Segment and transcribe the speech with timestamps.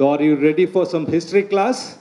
[0.00, 1.98] So, are you ready for some history class?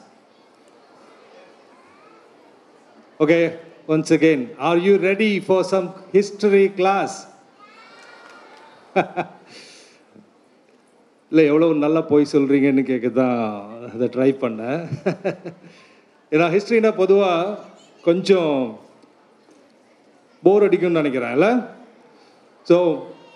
[3.19, 7.11] Okay, once again, are you ready for some history class?
[11.31, 13.41] இல்லை எவ்வளோ நல்லா போய் சொல்கிறீங்கன்னு கேட்க தான்
[13.89, 14.79] அதை ட்ரை பண்ணேன்
[16.31, 17.57] ஏன்னா ஹிஸ்ட்ரினா பொதுவாக
[18.04, 18.54] கொஞ்சம்
[20.43, 21.50] போர் அடிக்கும்னு நினைக்கிறேன்ல
[22.68, 22.77] ஸோ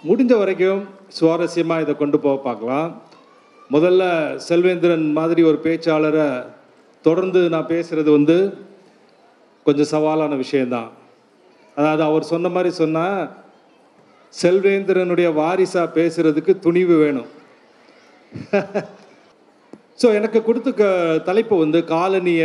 [0.09, 0.82] முடிஞ்ச வரைக்கும்
[1.20, 2.88] சுவாரஸ்யமாக இதை கொண்டு போக பார்க்கலாம்
[3.71, 4.04] முதல்ல
[4.50, 6.28] செல்வேந்திரன் மாதிரி ஒரு பேச்சாளரை
[7.06, 8.36] தொடர்ந்து நான் பேசுகிறது வந்து
[9.65, 10.89] கொஞ்சம் சவாலான விஷயந்தான்
[11.78, 13.21] அதாவது அவர் சொன்ன மாதிரி சொன்னால்
[14.34, 17.29] செல்வேந்திரனுடைய வாரிசாக பேசுகிறதுக்கு துணிவு வேணும்.
[20.01, 20.84] ஸோ எனக்கு கொடுத்த க
[21.23, 22.43] தலைப்பு வந்து காலனிய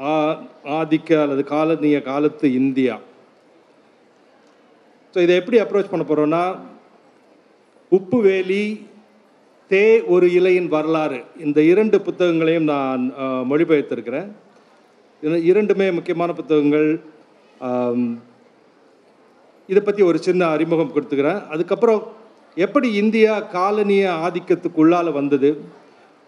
[0.00, 3.00] ஆ- ஆதிக்க அல்லது காலனிய காலத்து இந்தியா.
[5.14, 6.44] ஸோ இதை எப்படி அப்ரோச் பண்ண போகிறோன்னா
[7.92, 8.62] உப்பு வேலி
[9.70, 11.18] தே ஒரு இலையின் வரலாறு.
[11.44, 13.02] இந்த இரண்டு புத்தகங்களையும் நான்
[13.50, 14.28] மொழிபெயர்த்திருக்கிறேன்.
[15.50, 16.88] இரண்டுமே முக்கியமான புத்தகங்கள்.
[19.68, 21.40] இதை பற்றி ஒரு சின்ன அறிமுகம் கொடுத்துக்கிறேன்.
[21.54, 22.02] அதுக்கப்புறம்
[22.64, 25.50] எப்படி இந்தியா காலனிய ஆதிக்கத்துக்குள்ளால் வந்தது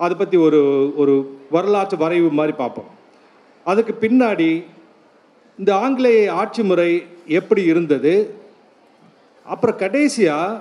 [0.04, 0.62] அதை பற்றி ஒரு
[1.02, 1.14] ஒரு
[1.56, 2.90] வரலாற்று வரைவு மாதிரி பார்ப்போம்.
[3.66, 4.50] அதுக்கு பின்னாடி
[5.58, 6.90] இந்த ஆங்கிலேய ஆட்சி முறை
[7.40, 8.14] எப்படி இருந்தது?
[9.46, 10.60] அப்புறம் கடைசியாக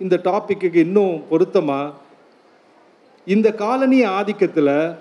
[0.00, 1.92] இந்த டாப்பிக்கு இன்னும் பொருத்தமாக
[3.26, 4.96] இந்த காலனி ஆதிக்கத்தில்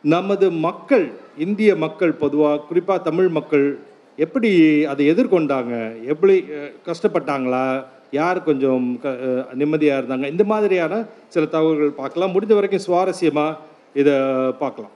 [0.00, 3.78] நமது மக்கள் இந்திய மக்கள் பொதுவாக குறிப்பாக தமிழ் மக்கள்
[4.16, 4.50] எப்படி
[4.84, 6.04] அதை எதிர்கொண்டாங்க?
[6.04, 6.44] எப்படி
[6.88, 7.84] கஷ்டப்பட்டாங்களா?
[8.10, 9.12] யார் கொஞ்சம் க
[9.54, 10.26] நிம்மதியாக இருந்தாங்க?
[10.26, 12.34] இந்த மாதிரியான சில தகவல்கள் பார்க்கலாம்.
[12.34, 13.56] முடிஞ்ச வரைக்கும் சுவாரஸ்யமாக
[13.94, 14.14] இதை
[14.58, 14.92] பார்க்கலாம்.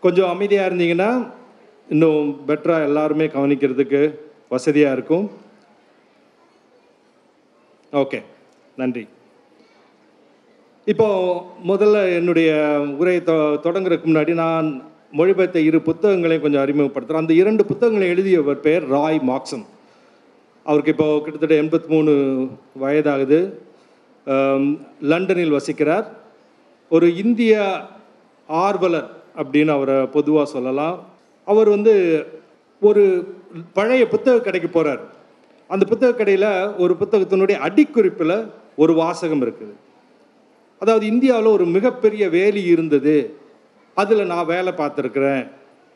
[0.00, 1.30] கொஞ்சம் அமைதியாக இருந்தீங்கன்னா
[1.88, 5.30] இன்னும் பெட்டராக எல்லாருமே கவனிக்கிறதுக்கு வசதியாக இருக்கும்.
[7.92, 8.22] ஓகே.
[8.76, 9.08] நன்றி.
[10.86, 11.06] இப்போ
[11.70, 12.50] முதல்ல என்னுடைய
[13.00, 14.68] உரையை தொ தொடங்குறதுக்கு முன்னாடி நான்
[15.18, 19.64] மொழிபெயர்த்த இரு புத்தகங்களையும் கொஞ்சம் அறிமுகப்படுத்துகிறேன் அந்த இரண்டு புத்தகங்களை எழுதியவர் பெயர் ராய் மார்க்சன்
[20.66, 22.12] அவருக்கு இப்போ கிட்டத்தட்ட எண்பத்தி மூணு
[22.84, 23.40] வயதாகுது
[25.10, 26.06] லண்டனில் வசிக்கிறார்.
[26.90, 27.54] ஒரு இந்திய
[28.48, 29.08] ஆர்வலர்
[29.40, 30.96] அப்படின்னு அவரை பொதுவாக சொல்லலாம்.
[31.46, 31.94] அவர் வந்து
[32.82, 33.04] ஒரு
[33.78, 35.04] பழைய புத்தக கடைக்கு போகிறார்
[35.70, 36.50] அந்த புத்தக கடையில்
[36.84, 38.36] ஒரு புத்தகத்தினுடைய அடிக்குறிப்பில்
[38.82, 39.74] ஒரு வாசகம் இருக்குது.
[40.82, 43.16] அதாவது இந்தியாவில் ஒரு மிகப்பெரிய வேலி இருந்தது.
[43.96, 45.44] அதில் நான் வேலை பார்த்துருக்குறேன்.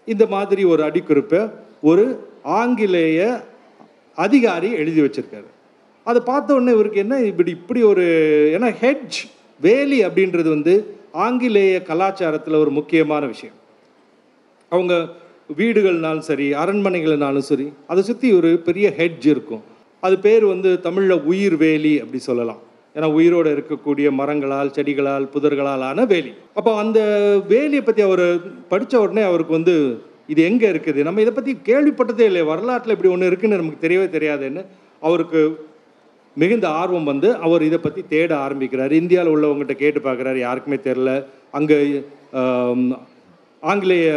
[0.05, 1.41] இந்த மாதிரி ஒரு அடிக்குறிப்பை
[1.81, 2.05] ஒரு
[2.43, 3.21] ஆங்கிலேய
[4.15, 5.49] அதிகாரி எழுதி வச்சிருக்காரு.
[6.05, 8.05] அதை பார்த்த உடனே இவருக்கு என்ன இப்படி இப்படி ஒரு
[8.59, 9.19] ஏன்னா ஹெட்ஜ்
[9.61, 10.75] வேலி அப்படின்றது வந்து
[11.13, 13.57] ஆங்கிலேய கலாச்சாரத்தில் ஒரு முக்கியமான விஷயம்.
[14.73, 14.95] அவங்க
[15.57, 19.65] வீடுகள்னாலும் சரி அரண்மனைகள்னாலும் சரி அதை சுற்றி ஒரு பெரிய ஹெட்ஜ் இருக்கும்.
[20.01, 22.63] அது பேர் வந்து தமிழில் உயிர் வேலி அப்படி சொல்லலாம்.
[22.97, 26.33] ஏன்னா உயிரோடு இருக்கக்கூடிய மரங்களால் செடிகளால் புதர்களால் ஆன வேலி.
[26.59, 26.99] அப்போ அந்த
[27.53, 28.27] வேலியை பற்றி அவர்
[28.73, 29.75] படித்த உடனே அவருக்கு வந்து
[30.33, 31.01] இது எங்கே இருக்குது?
[31.07, 34.63] நம்ம இதை பற்றி கேள்விப்பட்டதே இல்லை வரலாற்றில் இப்படி ஒன்று இருக்குன்னு நமக்கு தெரியவே தெரியாதுன்னு
[35.09, 35.41] அவருக்கு
[36.43, 38.93] மிகுந்த ஆர்வம் வந்து அவர் இதை பற்றி தேட ஆரம்பிக்கிறார்.
[39.01, 40.39] இந்தியாவில் உள்ளவங்ககிட்ட கேட்டு பார்க்குறாரு.
[40.47, 41.11] யாருக்குமே தெரில
[41.59, 41.79] அங்கே
[43.63, 44.09] ஆங்கிலேய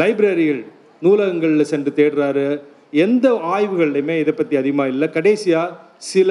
[0.00, 0.62] லைப்ரரிகள்
[1.06, 2.46] நூலகங்களில் சென்று தேடுறாரு.
[3.04, 5.08] எந்த ஆய்வுகள்லையுமே இதை பற்றி அதிகமாக இல்லை.
[5.16, 5.76] கடைசியாக
[6.12, 6.30] சில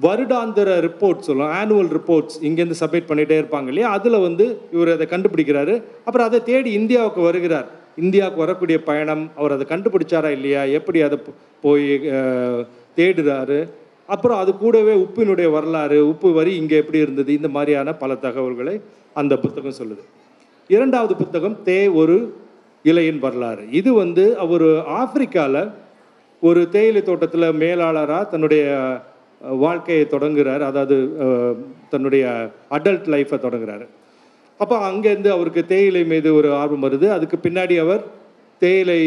[0.00, 3.90] வருடாந்திர ரிப்போர்ட் சொல்லுவோம் ஆனுவல் ரிப்போர்ட்ஸ் இங்கேருந்து சப்மிட் பண்ணிகிட்டே இருப்பாங்க இல்லையா?
[3.90, 5.82] அதில் வந்து இவர் அதை கண்டுபிடிக்கிறாரு.
[6.04, 7.68] அப்புறம் அதை தேடி இந்தியாவுக்கு வருகிறார்.
[7.96, 10.62] இந்தியாவுக்கு வரக்கூடிய பயணம் அவர் அதை கண்டுபிடிச்சாரா இல்லையா?
[10.64, 11.18] எப்படி அதை
[11.60, 11.88] போய்
[12.96, 13.68] தேடுறாரு?
[14.06, 17.32] அப்புறம் அது கூடவே உப்பினுடைய வரலாறு உப்பு வரி இங்கே எப்படி இருந்தது?
[17.32, 18.80] இந்த மாதிரியான பல தகவல்களை
[19.14, 20.02] அந்த புத்தகம் சொல்லுது.
[20.68, 22.34] இரண்டாவது புத்தகம் தே ஒரு
[22.84, 23.70] இலையின் வரலாறு.
[23.70, 25.70] இது வந்து அவர் ஆப்பிரிக்காவில்
[26.40, 28.64] ஒரு தேயிலை தோட்டத்தில் மேலாளராக தன்னுடைய
[29.42, 30.96] வாழ்க்கையை தொடங்குகிறார் அதாவது
[31.90, 33.86] தன்னுடைய அடல்ட் லைஃப்பை தொடங்குறாரு.
[34.58, 37.08] அப்போ அங்கேருந்து அவருக்கு தேயிலை மீது ஒரு ஆர்வம் வருது.
[37.10, 38.02] அதுக்கு பின்னாடி அவர்
[38.58, 39.00] தேயிலை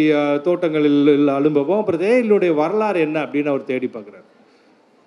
[0.44, 4.26] தோட்டங்களில் அனுபவம் அப்புறம் தேயிலுடைய வரலாறு என்ன அப்படின்னு அவர் தேடி பார்க்குறாரு.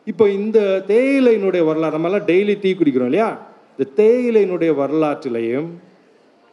[0.05, 3.39] இப்போ இந்த தேயிலையினுடைய வரலாறு நம்மலாம் டெய்லி டீ குடிக்கிறோம் இல்லையா?
[3.77, 5.69] இந்த தேயிலையினுடைய வரலாற்றிலையும்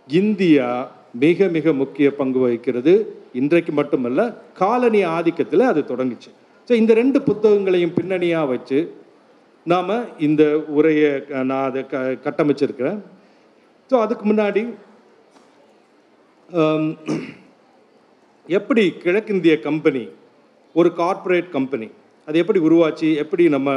[0.07, 3.15] இந்தியா மிக மிக முக்கிய பங்கு வகிக்கிறது.
[3.33, 6.31] இன்றைக்கு மட்டுமல்ல காலனி ஆதிக்கத்தில் அது தொடங்குச்சு.
[6.69, 8.79] ஸோ இந்த ரெண்டு புத்தகங்களையும் பின்னணியாக வச்சு
[9.65, 12.99] நாம் இந்த உரையை க- நான் அதை க கட்டமைச்சிருக்கிறேன்.
[13.91, 14.61] ஸோ அதுக்கு முன்னாடி
[18.49, 20.03] எப்படி கிழக்கிந்திய கம்பெனி
[20.75, 21.87] ஒரு கார்ப்பரேட் கம்பெனி
[22.27, 23.69] அது எப்படி உருவாச்சு எப்படி நம்ம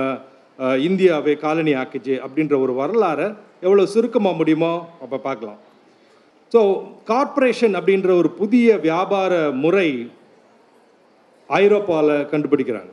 [0.83, 3.27] இந்தியாவை காலனி ஆக்குச்சு அப்படின்ற ஒரு வரலாறை
[3.61, 5.59] எவ்வளோ சுருக்கமாக முடியுமோ அப்போ பார்க்கலாம்.
[6.53, 6.61] ஸோ
[7.05, 9.89] கார்ப்பரேஷன் அப்படின்ற ஒரு புதிய வியாபார முறை
[11.49, 12.91] ஐரோப்பாவில் கண்டுபிடிக்கிறாங்க.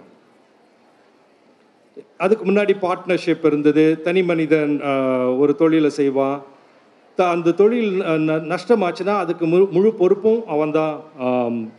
[2.17, 4.01] அதுக்கு முன்னாடி பார்ட்னர்ஷிப் இருந்தது.
[4.01, 4.81] தனி மனிதன்
[5.37, 6.43] ஒரு தொழிலை செய்வான்.
[7.15, 11.71] த- அந்த தொழில் ந- நஷ்டமாச்சுன்னா அதுக்கு முழு முழு பொறுப்பும் அவன்தான் தான்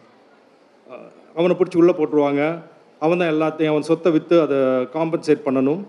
[1.34, 2.62] அவனை பிடிச்சி உள்ளே போட்டுருவாங்க.
[3.00, 5.84] அவன் தான் எல்லாத்தையும் அவன் சொத்தை விற்று அதை காம்பன்சேட் பண்ணணும்.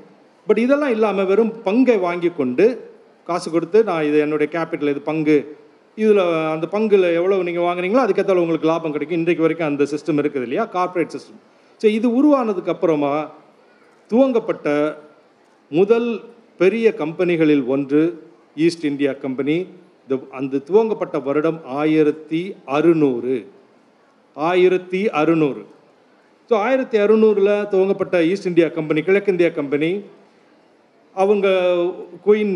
[0.47, 2.91] பட் இதெல்லாம் இல்லாமல் வெறும் பங்கை வாங்கி கொண்டு
[3.25, 5.57] காசு கொடுத்து நான் இது என்னுடைய கேபிட்டல் இது பங்கு
[5.97, 6.21] இதில்
[6.53, 9.19] அந்த பங்குல எவ்வளோ நீங்கள் வாங்குறீங்களோ அதுக்கேற்றால உங்களுக்கு லாபம் கிடைக்கும்.
[9.21, 10.63] இன்றைக்கு வரைக்கும் அந்த சிஸ்டம் இருக்குது இல்லையா?
[10.75, 11.39] கார்ப்பரேட் சிஸ்டம்
[11.81, 13.13] ஸோ இது உருவானதுக்கு அப்புறமா
[14.11, 14.67] துவங்கப்பட்ட
[15.71, 16.09] முதல்
[16.61, 18.01] பெரிய கம்பெனிகளில் ஒன்று
[18.65, 19.57] ஈஸ்ட் இந்தியா கம்பெனி
[20.03, 22.41] இந்த அந்த துவங்கப்பட்ட வருடம் ஆயிரத்தி
[22.77, 23.35] அறுநூறு.
[24.35, 25.61] ஆயிரத்தி அறுநூறு.
[26.49, 29.91] ஸோ ஆயிரத்தி அறுநூறில் துவங்கப்பட்ட ஈஸ்ட் இந்தியா கம்பெனி கிழக்கிந்தியா கம்பெனி
[31.15, 31.47] அவங்க
[32.25, 32.55] குயின்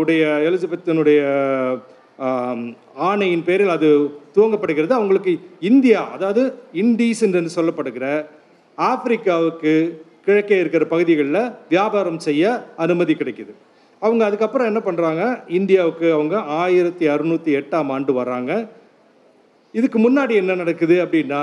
[0.00, 1.20] உடைய எலிசபெத்தினுடைய
[3.08, 3.88] ஆணையின் பேரில் அது
[4.36, 4.92] துவங்கப்படுகிறது.
[4.98, 5.32] அவங்களுக்கு
[5.70, 6.42] இந்தியா அதாவது
[6.82, 8.06] இண்டீஸ் என்று சொல்லப்படுகிற
[8.78, 9.72] ஆப்பிரிக்காவுக்கு
[10.26, 11.42] கிழக்கே இருக்கிற பகுதிகளில்
[11.72, 12.44] வியாபாரம் செய்ய
[12.84, 13.52] அனுமதி கிடைக்கிது.
[14.02, 15.22] அவங்க அதுக்கப்புறம் என்ன பண்ணுறாங்க
[15.58, 18.52] இந்தியாவுக்கு அவங்க ஆயிரத்தி அறுநூற்றி எட்டாம் ஆண்டு வர்றாங்க.
[19.74, 21.42] இதுக்கு முன்னாடி என்ன நடக்குது அப்படின்னா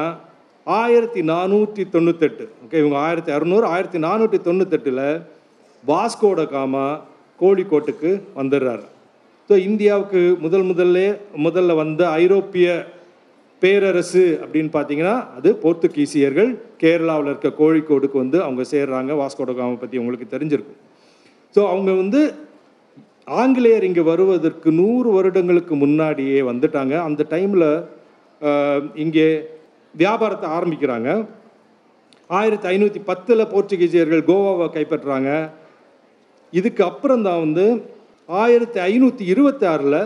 [0.68, 5.04] ஆயிரத்தி நானூற்றி தொண்ணூத்தெட்டு ஓகே இவங்க ஆயிரத்தி அறுநூறு ஆயிரத்தி நானூற்றி தொண்ணூத்தெட்டில்
[5.84, 6.86] வாஸ்கோட காமா
[7.42, 8.86] கோழிக்கோட்டுக்கு வந்துடுறாரு.
[9.50, 11.00] ஸோ இந்தியாவுக்கு முதல் முதல்ல
[11.46, 12.68] முதல்ல வந்த ஐரோப்பிய
[13.62, 16.50] பேரரசு அப்படின்னு பார்த்தீங்கன்னா அது போர்த்துகீசியர்கள்.
[16.82, 19.12] கேரளாவில் இருக்க கோழிக்கோடுக்கு வந்து அவங்க சேர்றாங்க.
[19.22, 20.80] வாஸ்கோடகாம பற்றி உங்களுக்கு தெரிஞ்சிருக்கும்.
[21.56, 22.22] ஸோ அவங்க வந்து
[23.42, 26.94] ஆங்கிலேயர் இங்கே வருவதற்கு நூறு வருடங்களுக்கு முன்னாடியே வந்துட்டாங்க.
[27.08, 27.70] அந்த டைமில்
[29.04, 29.28] இங்கே
[29.96, 31.10] வியாபாரத்தை ஆரம்பிக்கிறாங்க.
[32.30, 35.32] ஆயிரத்தி ஐநூற்றி பத்தில் போர்ச்சுகீசியர்கள் கோவாவை கைப்பற்றுறாங்க
[36.54, 37.66] இதுக்கு அப்புறம் தான் வந்து
[38.30, 40.00] ஆயிரத்தி ஐநூற்றி இருபத்தி ஆறில்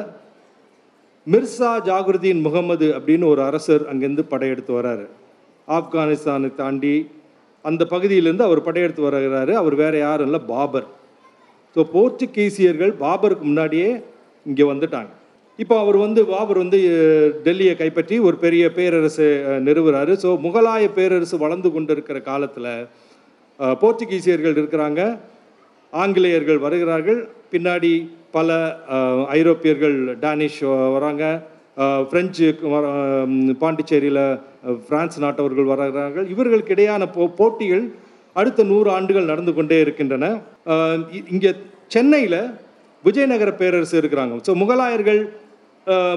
[1.27, 5.06] மிர்சா ஜாகுருதீன் முகமது அப்படின்னு ஒரு அரசர் அங்கேருந்து படையெடுத்து வராரு.
[5.68, 6.95] ஆப்கானிஸ்தானை தாண்டி
[7.66, 9.54] அந்த பகுதியிலேருந்து அவர் படையெடுத்து வருகிறாரு.
[9.62, 10.88] அவர் வேறு யாரும் இல்லை பாபர்.
[11.75, 13.89] ஸோ போர்ச்சுகீசியர்கள் பாபருக்கு முன்னாடியே
[14.45, 15.12] இங்கே வந்துட்டாங்க.
[15.60, 16.77] இப்போ அவர் வந்து பாபர் வந்து
[17.48, 19.27] டெல்லியை கைப்பற்றி ஒரு பெரிய பேரரசு
[19.68, 20.13] நிறுவுறாரு.
[20.24, 22.71] ஸோ முகலாய பேரரசு வளர்ந்து கொண்டு இருக்கிற காலத்தில்
[23.81, 25.01] போர்ச்சுகீசியர்கள் இருக்கிறாங்க.
[25.91, 27.30] ஆங்கிலேயர்கள் வருகிறார்கள்.
[27.51, 28.77] பின்னாடி பல
[29.27, 31.41] ஐரோப்பியர்கள் டானிஷ் வராங்க.
[32.09, 33.25] பிரெஞ்சு வர-
[33.59, 34.39] பாண்டிச்சேரியில்
[34.89, 37.91] பிரான்ஸ் நாட்டவர்கள் வருகிறார்கள் இவர்களுக்கு இடையான போ போட்டிகள்
[38.33, 40.39] அடுத்த நூறு ஆண்டுகள் நடந்து கொண்டே இருக்கின்றன.
[40.65, 41.53] இ- இங்கே
[41.88, 42.51] சென்னையில்
[43.03, 44.39] விஜயநகர பேரரசு இருக்கிறாங்க.
[44.50, 45.30] ஸோ முகலாயர்கள்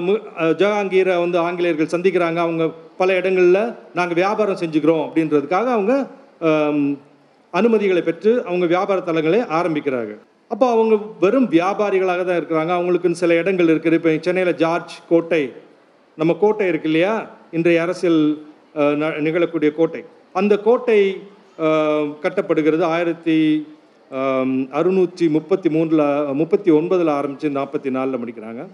[0.07, 2.35] மு- ஜஹாங்கீரை வந்து ஆங்கிலேயர்கள் சந்திக்கிறாங்க.
[2.35, 6.07] அவங்க பல இடங்களில் நாங்கள் வியாபாரம் செஞ்சுக்கிறோம் அப்படின்றதுக்காக அவங்க
[7.53, 10.17] அனுமதிகளை பெற்று அவங்க வியாபார தலங்களை ஆரம்பிக்கிறாங்க
[10.49, 12.81] அப்போ அவங்க வெறும் வியாபாரிகளாக தான் இருக்கிறாங்க.
[12.81, 13.93] அவங்களுக்குன்னு சில இடங்கள் இருக்குது.
[13.93, 15.51] இப்போ சென்னையில் ஜார்ஜ் கோட்டை
[16.17, 17.29] நம்ம கோட்டை இருக்கு இல்லையா?
[17.51, 18.41] இன்றைய அரசியல்
[18.75, 20.03] ந- நிகழக்கூடிய கோட்டை.
[20.33, 21.21] அந்த கோட்டை
[22.21, 23.67] கட்டப்படுகிறது ஆயிரத்தி
[24.71, 28.65] அறுநூற்றி முப்பத்தி மூணில் முப்பத்தி ஒன்பதில் ஆரம்பித்து நாற்பத்தி நாலில் முடிக்கிறாங்க.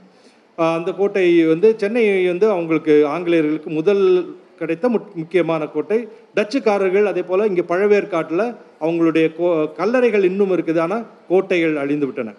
[0.55, 4.85] அந்த கோட்டை வந்து சென்னை வந்து அவங்களுக்கு ஆங்கிலேயர்களுக்கு முதல் கிடைத்த
[5.21, 5.99] முக்கியமான கோட்டை.
[6.37, 8.45] டச்சுக்காரர்கள் அதே போல் இங்கே பழவேற்காட்டில்
[8.85, 9.47] அவங்களுடைய கோ
[9.79, 10.81] கல்லறைகள் இன்னும் இருக்குது.
[10.85, 12.35] ஆனால் கோட்டைகள் அழிந்து விட்டன.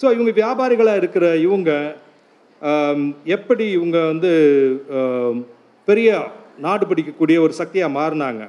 [0.00, 1.70] ஸோ இவங்க வியாபாரிகளாக இருக்கிற இவங்க
[3.36, 4.30] எப்படி இவங்க வந்து
[5.88, 6.10] பெரிய
[6.64, 8.44] நாடு பிடிக்கக்கூடிய ஒரு சக்தியாக மாறினாங்க.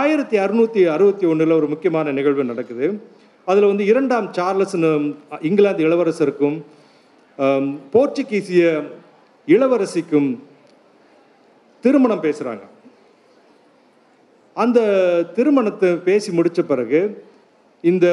[0.00, 2.86] ஆயிரத்தி அறுநூற்றி அறுபத்தி ஒன்றில் ஒரு முக்கியமான நிகழ்வு நடக்குது.
[3.50, 4.90] அதில் வந்து இரண்டாம் சார்லஸ்னு
[5.48, 6.56] இங்கிலாந்து இளவரசருக்கும்
[7.94, 8.64] போர்ச்சுகீசிய
[9.54, 10.28] இளவரசிக்கும்
[11.84, 12.64] திருமணம் பேசுகிறாங்க
[14.56, 14.80] அந்த
[15.36, 17.00] திருமணத்தை பேசி முடிச்ச பிறகு
[17.90, 18.06] இந்த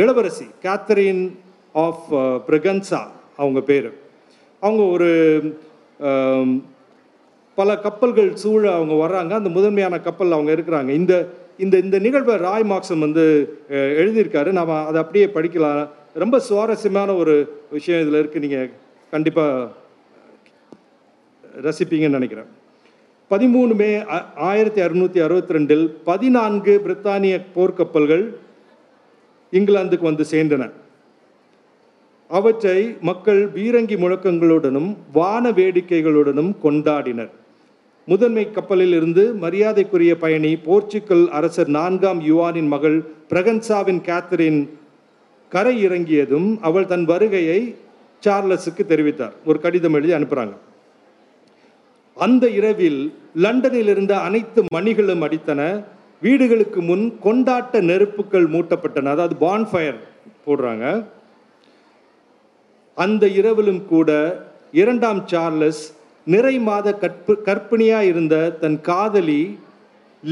[0.00, 1.22] இளவரசி கேத்தரின்
[1.84, 2.06] ஆஃப்
[2.48, 3.00] பிரகன்சா
[3.40, 3.90] அவங்க பேர்.
[4.62, 5.10] அவங்க ஒரு
[6.08, 6.50] um,
[7.58, 9.32] பல கப்பல்கள் சூழ அவங்க வர்றாங்க.
[9.40, 10.90] அந்த முதன்மையான கப்பல் அவங்க இருக்கிறாங்க.
[11.00, 11.14] இந்த
[11.64, 13.24] இந்த இந்த நிகழ்வை ராய் மார்க்சன் வந்து
[14.02, 14.50] எழுதியிருக்காரு.
[14.58, 15.88] நாம் அதை அப்படியே படிக்கலாம்.
[16.24, 17.34] ரொம்ப சுவாரஸ்யமான ஒரு
[17.76, 18.70] விஷயம் இதில் இருக்குது நீங்கள்
[19.10, 19.70] கண்டிப்பாக
[21.68, 22.50] ரசிப்பீங்கன்னு நினைக்கிறேன்.
[23.30, 23.88] பதிமூணு மே
[24.50, 28.22] ஆயிரத்தி அறுநூற்றி அறுபத்தி ரெண்டில் பதினான்கு பிரித்தானிய போர்க்கப்பல்கள்
[29.52, 30.70] இங்கிலாந்துக்கு வந்து சேர்ந்தன.
[32.30, 37.30] அவற்றை மக்கள் பீரங்கி முழக்கங்களுடனும் வான வேடிக்கைகளுடனும் கொண்டாடினர்.
[38.08, 42.98] முதன்மை கப்பலில் இருந்து மரியாதைக்குரிய பயணி போர்ச்சுகல் அரசர் நான்காம் யுவானின் மகள்
[43.32, 44.60] பிரகன்சாவின் கேத்தரின்
[45.52, 47.60] கரை இறங்கியதும் அவள் தன் வருகையை
[48.22, 49.36] சார்லஸுக்கு தெரிவித்தார்.
[49.44, 50.56] ஒரு கடிதம் எழுதி அனுப்புகிறாங்க
[52.24, 53.00] அந்த இரவில்
[53.44, 55.60] லண்டனில் இருந்த அனைத்து மணிகளும் அடித்தன.
[56.24, 59.12] வீடுகளுக்கு முன் கொண்டாட்ட நெருப்புகள் மூட்டப்பட்டன.
[59.14, 59.98] அதாவது பான்ஃபயர்
[60.46, 60.84] போடுறாங்க.
[63.04, 64.10] அந்த இரவிலும் கூட
[64.80, 65.82] இரண்டாம் சார்லஸ்
[66.34, 69.42] நிறை மாத கற்பு கற்பிணியா இருந்த தன் காதலி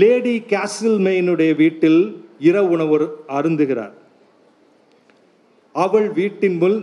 [0.00, 2.00] லேடி கேசில்மெயினுடைய வீட்டில்
[2.48, 2.98] இரவு உணவு
[3.38, 3.94] அருந்துகிறார்.
[5.84, 6.78] அவள் வீட்டின் முன்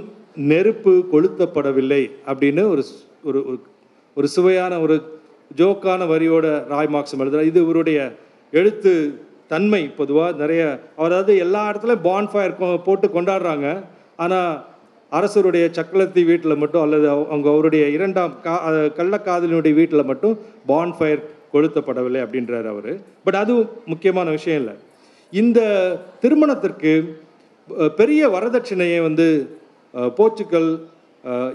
[0.51, 2.83] நெருப்பு கொளுத்தப்படவில்லை அப்படின்னு ஒரு
[3.23, 3.39] ஒரு
[4.15, 4.95] ஒரு- சுவையான ஒரு
[5.55, 7.45] ஜோக்கான வரியோட ராய் மார்க்ஸ் எழுதுறார்.
[7.45, 7.99] இது இவருடைய
[8.51, 8.91] எழுத்து
[9.47, 13.83] தன்மை பொதுவாக நிறைய அதாவது எல்லா இடத்துலையும் பான்ஃபயர் போட்டு கொண்டாடுறாங்க.
[14.17, 14.65] ஆனால்
[15.09, 21.21] அரசருடைய சக்கலத்தி வீட்டில் மட்டும் அல்லது அவங்க அவருடைய இரண்டாம் கா கள்ளக்காதலினுடைய வீட்டில் மட்டும் பான்ஃபயர்
[21.53, 22.91] கொளுத்தப்படவில்லை அப்படின்றார் அவர்.
[23.23, 24.75] பட் அதுவும் முக்கியமான விஷயம் இல்லை.
[25.31, 25.59] இந்த
[26.21, 26.91] திருமணத்திற்கு
[27.95, 29.27] பெரிய வரதட்சணையை வந்து
[29.91, 30.69] போர்ச்சுக்கல் போர்ச்சுகல்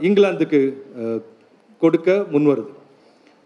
[0.09, 0.61] இங்கிலாந்துக்கு
[1.83, 2.71] கொடுக்க முன்வருது.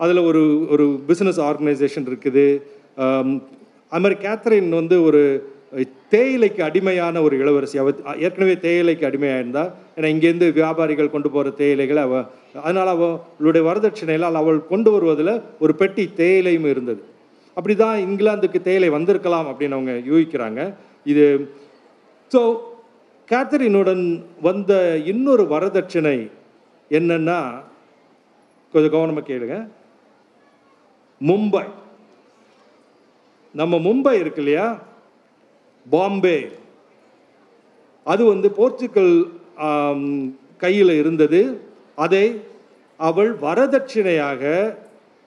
[0.00, 0.42] அதில் ஒரு
[0.74, 2.46] ஒரு பிஸ்னஸ் ஆர்கனைசேஷன் இருக்குது.
[3.92, 5.20] அது மாதிரி கேத்தரின் வந்து ஒரு
[6.14, 7.76] தேயிலைக்கு அடிமையான ஒரு இளவரசி.
[7.82, 7.90] அவ
[8.24, 12.16] ஏற்கனவே தேயிலைக்கு அடிமையாக இருந்தால் ஏன்னா இங்கேருந்து வியாபாரிகள் கொண்டு போகிற தேயிலைகளை அவ
[12.64, 15.34] அதனால் அவளுடைய வரதட்சணையில் அவள் கொண்டு வருவதில்
[15.64, 17.02] ஒரு பெட்டி தேயிலையும் இருந்தது.
[17.56, 20.60] அப்படி தான் இங்கிலாந்துக்கு தேயிலை வந்திருக்கலாம் அப்படின்னு அவங்க யூகிக்கிறாங்க.
[21.12, 21.24] இது
[22.32, 22.40] ஸோ
[23.30, 24.04] கேத்தரினுடன்
[24.48, 24.72] வந்த
[25.12, 26.18] இன்னொரு வரதட்சணை
[26.90, 27.40] என்னன்னா
[28.72, 29.56] கொஞ்சம் கவனமாக கேளுங்க.
[31.30, 31.64] மும்பை.
[33.60, 34.66] நம்ம மும்பை இருக்கு இல்லையா?
[35.90, 36.38] பாம்பே.
[38.04, 39.14] அது வந்து போர்ச்சுக்கல்
[40.62, 41.40] கையில் இருந்தது.
[42.04, 42.24] அதை
[42.96, 44.42] அவள் வரதட்சணையாக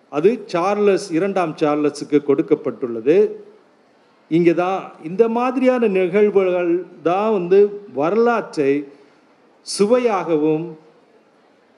[0.10, 3.18] அது சார்லஸ் இரண்டாம் சார்லஸுக்கு கொடுக்கப்பட்டுள்ளது.
[4.30, 6.74] இங்கே தான் இந்த மாதிரியான நிகழ்வுகள்
[7.04, 7.60] தான் வந்து
[7.94, 8.72] வரலாற்றை
[9.62, 10.66] சுவையாகவும்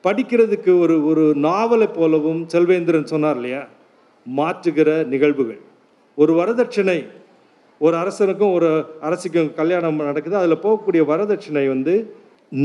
[0.08, 3.64] படிக்கிறதுக்கு ஒரு ஒரு நாவலை போலவும் செல்வேந்திரன் சொன்னார் இல்லையா?
[4.26, 5.62] மாற்றுகிற நிகழ்வுகள்.
[6.18, 7.00] ஒரு வரதட்சணை
[7.82, 8.70] ஒரு அரசனுக்கும் ஒரு
[9.08, 10.36] அரசிக்கும் கல்யாணம் நடக்குது.
[10.42, 11.96] அதில் போகக்கூடிய வரதட்சணை வந்து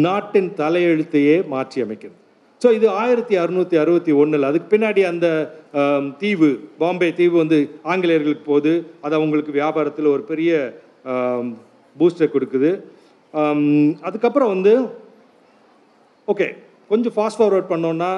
[0.02, 2.18] நாட்டின் தலையெழுத்தையே மாற்றி அமைக்கிறது
[2.62, 5.26] ஸோ இது ஆயிரத்தி அறுநூற்றி அறுபத்தி ஒன்றில் அதுக்கு பின்னாடி அந்த
[6.20, 7.58] தீவு பாம்பே தீவு வந்து
[7.92, 8.72] ஆங்கிலேயர்களுக்கு போகுது
[9.04, 10.50] அது அவங்களுக்கு வியாபாரத்தில் ஒரு பெரிய
[11.96, 12.70] பூஸ்டர் கொடுக்குது.
[14.08, 14.74] அதுக்கப்புறம் வந்து
[16.28, 16.48] ஓகே
[16.92, 18.12] கொஞ்சம் ஃபாஸ்ட் ஃபார்வர்ட் பண்ணோன்னா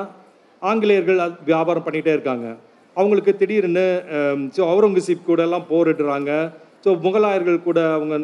[0.63, 1.19] ஆங்கிலேயர்கள்
[1.51, 2.47] வியாபாரம் பண்ணிகிட்டே இருக்காங்க.
[2.97, 3.87] அவங்களுக்கு திடீர்னு
[4.57, 6.31] ஸோ அவுரங்கசீப் கூட எல்லாம் போரிடுறாங்க.
[6.85, 8.15] ஸோ முகலாயர்கள் கூட அவங்க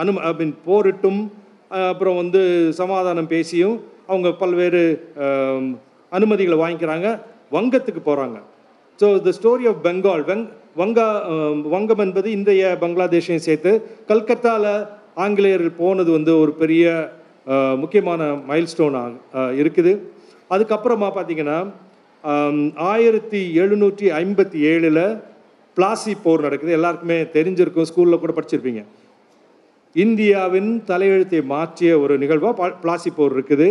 [0.00, 1.20] அனு ஐ மீன் போரிட்டும்
[1.92, 2.40] அப்புறம் வந்து
[2.80, 3.76] சமாதானம் பேசியும்
[4.10, 4.82] அவங்க பல்வேறு
[6.12, 7.08] அனுமதிகளை வாங்கிக்கிறாங்க.
[7.56, 8.38] வங்கத்துக்கு போகிறாங்க
[9.00, 10.46] so the story of Bengal வெங்
[10.80, 11.06] வங்கா
[11.74, 13.70] வங்கம் என்பது இன்றைய பங்களாதேஷையும் சேர்த்து
[14.10, 14.72] கல்கத்தாவில்
[15.24, 16.86] ஆங்கிலேயர்கள் போனது வந்து ஒரு பெரிய
[17.82, 19.92] முக்கியமான மைல்ஸ்டோனாக இருக்குது.
[20.54, 21.58] அதுக்கப்புறமா பார்த்தீங்கன்னா
[22.92, 25.04] ஆயிரத்தி எழுநூற்றி ஐம்பத்தி ஏழில்
[25.76, 26.76] பிளாசி போர் நடக்குது.
[26.78, 28.82] எல்லாருக்குமே தெரிஞ்சிருக்கும் ஸ்கூலில் கூட படிச்சிருப்பீங்க.
[30.04, 33.68] இந்தியாவின் தலையெழுத்தை மாற்றிய ஒரு நிகழ்வாக பிளாசி போர் இருக்குது.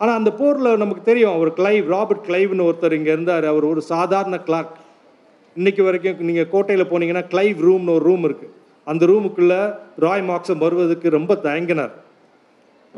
[0.00, 3.46] ஆனால் அந்த போரில் நமக்கு தெரியும் அவர் கிளைவ் ராபர்ட் கிளைவ்னு ஒருத்தர் இங்கே இருந்தார்.
[3.52, 4.74] அவர் ஒரு சாதாரண கிளார்க்
[5.56, 8.52] இன்னைக்கு வரைக்கும் நீங்கள் கோட்டையில் போனீங்கன்னா கிளைவ் ரூம்னு ஒரு ரூம் இருக்குது
[8.92, 9.60] அந்த ரூமுக்குள்ளே
[10.04, 11.92] ராய் மார்க்ஸை வருவதற்கு ரொம்ப தயங்கினார்.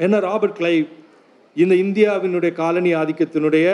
[0.04, 0.86] என்ன ராபர்ட் கிளைவ்?
[1.56, 3.66] இந்த இந்தியாவினுடைய காலனி ஆதிக்கத்தினுடைய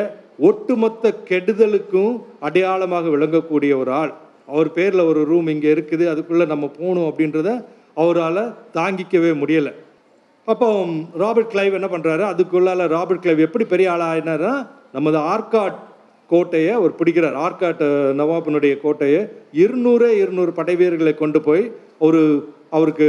[0.49, 2.15] ஒட்டுமொத்த கெடுதலுக்கும்
[2.47, 4.13] அடையாளமாக விளங்கக்கூடிய ஒரு ஆள்.
[4.53, 7.49] அவர் பேரில் ஒரு ரூம் இங்கே இருக்குது அதுக்குள்ளே நம்ம போகணும் அப்படின்றத
[8.03, 8.43] அவரால்
[8.77, 9.73] தாங்கிக்கவே முடியலை.
[10.49, 10.69] அப்போ
[11.23, 14.55] ராபர்ட் கிளைவ் என்ன பண்ணுறாரு அதுக்குள்ளால ராபர்ட் கிளைவ் எப்படி பெரிய ஆளாயினாரா
[14.97, 15.79] நமது ஆர்காட்
[16.31, 17.37] கோட்டையை அவர் பிடிக்கிறார்.
[17.47, 17.85] ஆர்காட்
[18.21, 19.21] நவாபினுடைய கோட்டையை
[19.63, 21.65] இருநூறே இருநூறு படை வீரர்களை கொண்டு போய்
[22.07, 22.23] ஒரு
[22.77, 23.09] அவருக்கு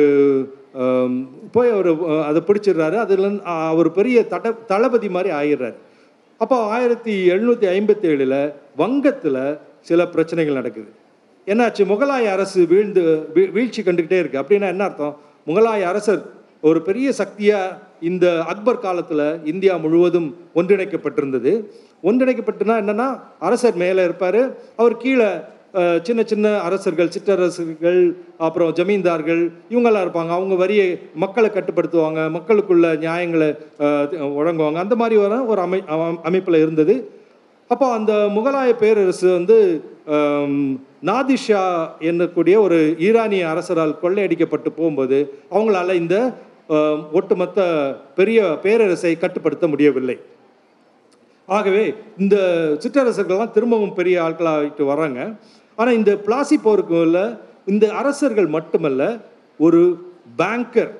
[1.52, 1.88] போய் அவர்
[2.24, 2.96] அதை பிடிச்சிடுறாரு.
[2.96, 5.74] அதில் அவர் பெரிய தட தளபதி மாதிரி ஆயிடுறாரு.
[6.38, 10.88] அப்போ ஆயிரத்தி எழுநூற்றி ஐம்பத்தி ஏழில் வங்கத்தில் சில பிரச்சனைகள் நடக்குது.
[11.46, 11.92] என்னாச்சு?
[11.92, 15.18] முகலாய அரசு வீழ்ந்து வீ- வீழ்ச்சி கண்டுக்கிட்டே இருக்குது அப்படின்னா என்ன அர்த்தம்?
[15.48, 16.22] முகலாய அரசர்
[16.62, 21.66] ஒரு பெரிய சக்தியாக இந்த அக்பர் காலத்தில் இந்தியா முழுவதும் ஒன்றிணைக்கப்பட்டிருந்தது.
[22.04, 24.58] ஒன்றிணைக்கப்பட்டுனா என்னென்னா அரசர் மேலே இருப்பார்.
[24.76, 25.30] அவர் கீழே
[26.08, 28.00] சின்ன சின்ன அரசர்கள் சிற்றரசர்கள்
[28.46, 29.42] அப்புறம் ஜமீன்தார்கள்
[29.74, 30.32] இவங்கெல்லாம் இருப்பாங்க.
[30.38, 30.88] அவங்க வரியை
[31.24, 33.50] மக்களை கட்டுப்படுத்துவாங்க மக்களுக்குள்ள நியாயங்களை
[34.40, 34.80] வழங்குவாங்க.
[34.86, 35.80] அந்த மாதிரி வர ஒரு அமை
[36.30, 36.96] அமைப்பில் இருந்தது.
[37.74, 39.58] அப்போ அந்த முகலாய பேரரசு வந்து
[41.10, 41.64] நாதிஷா
[42.10, 42.78] என்னக்கூடிய ஒரு
[43.08, 45.18] ஈரானிய அரசரால் கொள்ளையடிக்கப்பட்டு போகும்போது
[45.56, 46.18] அவங்களால இந்த
[47.20, 47.60] ஒட்டுமொத்த
[48.20, 50.18] பெரிய பேரரசை கட்டுப்படுத்த முடியவில்லை.
[51.48, 51.84] ஆகவே
[52.24, 52.36] இந்த
[52.84, 55.20] சிற்றரசர்கள்லாம் திரும்பவும் பெரிய ஆட்களாகிட்டு வராங்க.
[55.80, 57.20] ஆனால் இந்த பிளாசி போருக்குள்ள
[57.74, 59.02] இந்த அரசர்கள் மட்டுமல்ல
[59.66, 59.82] ஒரு
[60.42, 60.94] பேங்கர்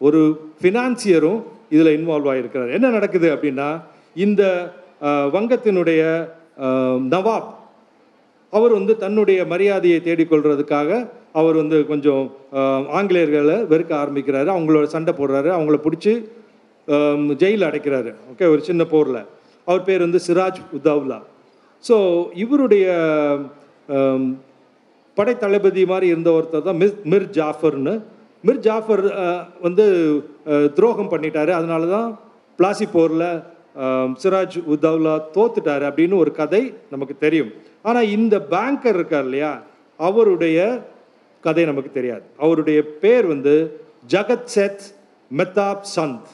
[0.00, 0.20] ஒரு
[0.60, 1.40] ஃபினான்சியரும்
[1.74, 3.68] இதில் இன்வால்வ் ஆகியிருக்கிறார் என்ன நடக்குது அப்படின்னா
[4.24, 4.42] இந்த
[5.36, 6.02] வங்கத்தினுடைய
[7.14, 7.50] நவாப்
[8.52, 10.90] அவர் வந்து தன்னுடைய மரியாதையை தேடிக்கொள்கிறதுக்காக
[11.40, 12.24] அவர் வந்து கொஞ்சம்
[12.98, 14.48] ஆங்கிலேயர்களை வெறுக்க ஆரம்பிக்கிறாரு.
[14.54, 15.48] அவங்களோட சண்டை போடுறாரு.
[15.56, 16.12] அவங்கள பிடிச்சி
[17.42, 18.10] ஜெயிலில் அடைக்கிறாரு.
[18.30, 19.20] ஓகே ஒரு சின்ன போரில்.
[19.66, 21.18] அவர் பேர் வந்து சிராஜ் உதவ்லா.
[21.84, 21.96] ஸோ
[22.44, 22.86] இவருடைய
[25.16, 27.94] படைத்தளபதி மாதிரி இருந்த ஒருத்தர் தான் மிஸ் மிர் ஜாஃபர்னு.
[28.46, 29.04] மிர் ஜாஃபர்
[29.66, 29.84] வந்து
[30.76, 31.52] துரோகம் பண்ணிட்டாரு.
[31.58, 32.08] அதனால தான்
[32.58, 33.28] பிளாசி போரில்
[34.22, 36.62] சிராஜ் உத்தவ்லா தோத்துட்டார் அப்படின்னு ஒரு கதை
[36.92, 37.50] நமக்கு தெரியும்.
[37.88, 39.52] ஆனால் இந்த பேங்கர் இருக்கார் இல்லையா
[40.08, 40.58] அவருடைய
[41.44, 42.24] கதை நமக்கு தெரியாது.
[42.44, 43.54] அவருடைய பேர் வந்து
[44.14, 44.84] ஜகத் செத்
[45.30, 46.28] மெத்தாப் சந்த்.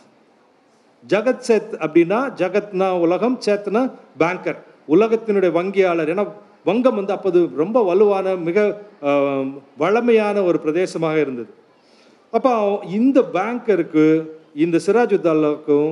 [1.04, 3.82] ஜகத் செத் அப்படின்னா ஜகத்னா உலகம் சேத்னா
[4.22, 4.60] பேங்கர்
[4.94, 6.10] உலகத்தினுடைய வங்கியாளர்.
[6.14, 6.26] ஏன்னா
[6.68, 8.58] வங்கம் வந்து அப்போது ரொம்ப வலுவான மிக
[9.82, 11.50] வளமையான ஒரு பிரதேசமாக இருந்தது.
[12.36, 12.52] அப்போ
[12.98, 14.06] இந்த பேங்கருக்கு
[14.64, 15.90] இந்த சிராஜுத்தாலாவுக்கும்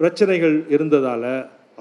[0.00, 1.30] பிரச்சனைகள் இருந்ததால்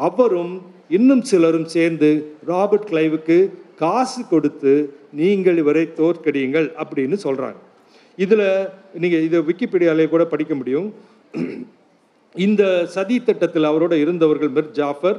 [0.08, 0.54] அவரும்
[0.98, 2.10] இன்னும் சிலரும் சேர்ந்து
[2.52, 3.38] ராபர்ட் கிளைவுக்கு
[3.82, 4.74] காசு கொடுத்து
[5.20, 7.60] நீங்கள் இவரை தோற்கடியுங்கள் அப்படின்னு சொல்கிறாங்க
[8.24, 8.48] இதில்
[9.04, 10.88] நீங்கள் இதை விக்கிபீடியாலே கூட படிக்க முடியும்.
[12.36, 12.64] இந்த
[12.96, 15.18] சதி திட்டத்தில் அவரோட இருந்தவர்கள் மிர் ஜாஃபர்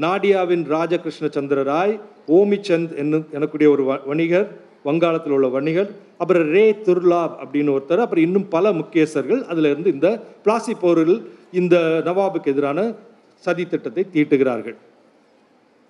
[0.00, 4.48] நாடியாவின் ராஜகிருஷ்ண சந்திர ராய் ஓமிச்சந்த் என்னும் எனக்கூடிய ஒரு வ- வணிகர்
[4.84, 10.22] வங்காளத்தில் உள்ள வணிகர் அப்புறம் ரே துர்லாப் அப்படின்னு ஒருத்தர் அப்புறம் இன்னும் பல முக்கியஸ்தர்கள் அதில் இருந்து இந்த
[10.44, 12.92] பிளாசி போரில் இந்த நவாபுக்கு எதிரான
[13.34, 14.76] சதி திட்டத்தை தீட்டுகிறார்கள்.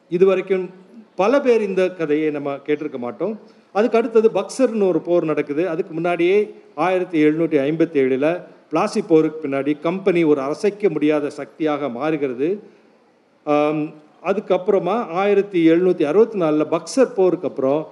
[0.08, 0.70] இதுவரைக்கும்
[1.14, 3.40] பல பேர் இந்த கதையை நம்ம கேட்டிருக்க மாட்டோம்.
[3.73, 5.68] அதுக்கு அடுத்தது பக்சர்னு ஒரு போர் நடக்குது.
[5.68, 8.42] அதுக்கு முன்னாடியே ஆயிரத்தி எழுநூற்றி ஐம்பத்தி ஏழில்
[8.73, 12.62] பிளாசி போருக்கு பின்னாடி கம்பெனி ஒரு அசைக்க முடியாத சக்தியாக மாறுகிறது.
[14.22, 17.86] அதுக்கப்புறமா ஆயிரத்தி எழுநூற்றி அறுபத்தி நாலில் பக்சர் போருக்கு அப்புறம்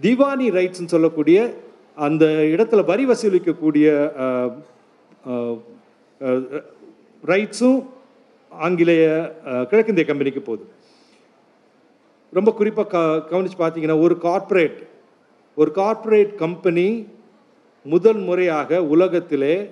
[0.00, 1.54] திவானி ரைட்ஸ்ன்னு சொல்லக்கூடிய
[1.94, 3.86] அந்த இடத்துல வரி வசூலிக்கக்கூடிய
[7.24, 7.86] ரைட்ஸும்
[8.48, 9.34] ஆங்கிலேய
[9.70, 10.64] கிழக்கிந்திய கம்பெனிக்கு போகுது.
[12.30, 14.80] ரொம்ப குறிப்பாக க கவனிச்சு பார்த்தீங்கன்னா ஒரு கார்ப்பரேட்
[15.54, 17.06] ஒரு கார்ப்பரேட் கம்பெனி
[17.82, 19.70] முதல் முறையாக உலகத்திலே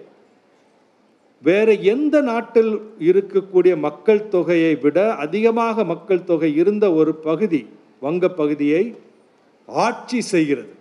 [1.43, 2.73] வேறு எந்த நாட்டில்
[3.09, 7.61] இருக்கக்கூடிய மக்கள் தொகையை விட அதிகமாக மக்கள் தொகை இருந்த ஒரு பகுதி
[8.07, 8.83] வங்க பகுதியை
[9.69, 10.73] ஆட்சி செய்கிறது.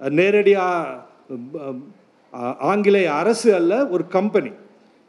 [0.00, 1.02] நேரடியாக
[2.70, 4.52] ஆங்கிலேய அரசு அல்ல ஒரு கம்பெனி.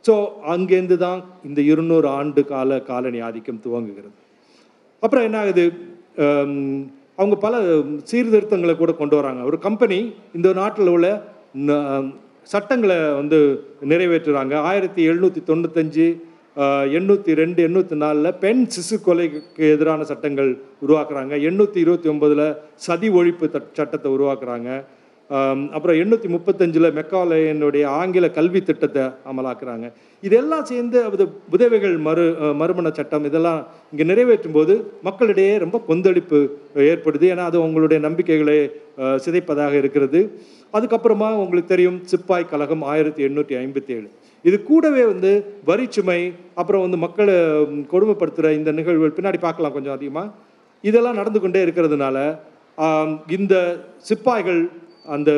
[0.05, 0.13] ஸோ
[0.53, 4.17] அங்கேருந்து தான் இந்த இருநூறு ஆண்டு கால காலனி ஆதிக்கம் துவங்குகிறது.
[5.03, 5.65] அப்புறம் என்ன ஆகுது?
[7.19, 7.55] அவங்க பல
[8.09, 9.41] சீர்திருத்தங்களை கூட கொண்டு வராங்க.
[9.49, 9.99] ஒரு கம்பெனி
[10.37, 11.07] இந்த நாட்டில் உள்ள
[12.53, 13.39] சட்டங்களை வந்து
[13.91, 14.55] நிறைவேற்றுறாங்க.
[14.69, 16.07] ஆயிரத்தி எழுநூற்றி தொண்ணூத்தஞ்சு
[16.97, 20.51] எண்ணூற்றி ரெண்டு எண்ணூற்றி நாலில் பெண் சிசு கொலைக்கு எதிரான சட்டங்கள்
[20.85, 21.33] உருவாக்குறாங்க.
[21.49, 22.45] எண்ணூற்றி இருபத்தி ஒன்பதில்
[22.85, 23.47] சதி ஒழிப்பு
[23.79, 24.69] சட்டத்தை உருவாக்குறாங்க.
[25.75, 29.85] அப்புறம் எண்ணூற்றி முப்பத்தஞ்சில் மெக்காலயனுடைய ஆங்கில கல்வி திட்டத்தை அமலாக்குறாங்க.
[30.23, 32.25] இதெல்லாம் சேர்ந்து அது உதவிகள் மறு
[32.61, 33.59] மறுமண சட்டம் இதெல்லாம்
[33.93, 34.73] இங்கே நிறைவேற்றும் போது
[35.07, 36.39] மக்களிடையே ரொம்ப கொந்தளிப்பு
[36.91, 37.25] ஏற்படுது.
[37.33, 38.59] ஏன்னா அது உங்களுடைய நம்பிக்கைகளை
[39.25, 40.21] சிதைப்பதாக இருக்கிறது.
[40.77, 44.07] அதுக்கப்புறமா உங்களுக்கு தெரியும் சிப்பாய் கழகம் ஆயிரத்தி எண்ணூற்றி ஐம்பத்தி ஏழு
[44.45, 45.31] இது கூடவே வந்து
[45.69, 46.21] வரிச்சுமை
[46.61, 47.35] அப்புறம் வந்து மக்களை
[47.93, 50.33] கொடுமைப்படுத்துகிற இந்த நிகழ்வுகள் பின்னாடி பார்க்கலாம் கொஞ்சம் அதிகமாக
[50.83, 52.17] இதெல்லாம் நடந்து கொண்டே இருக்கிறதுனால
[53.37, 53.55] இந்த
[54.09, 54.61] சிப்பாய்கள்
[55.13, 55.31] அந்த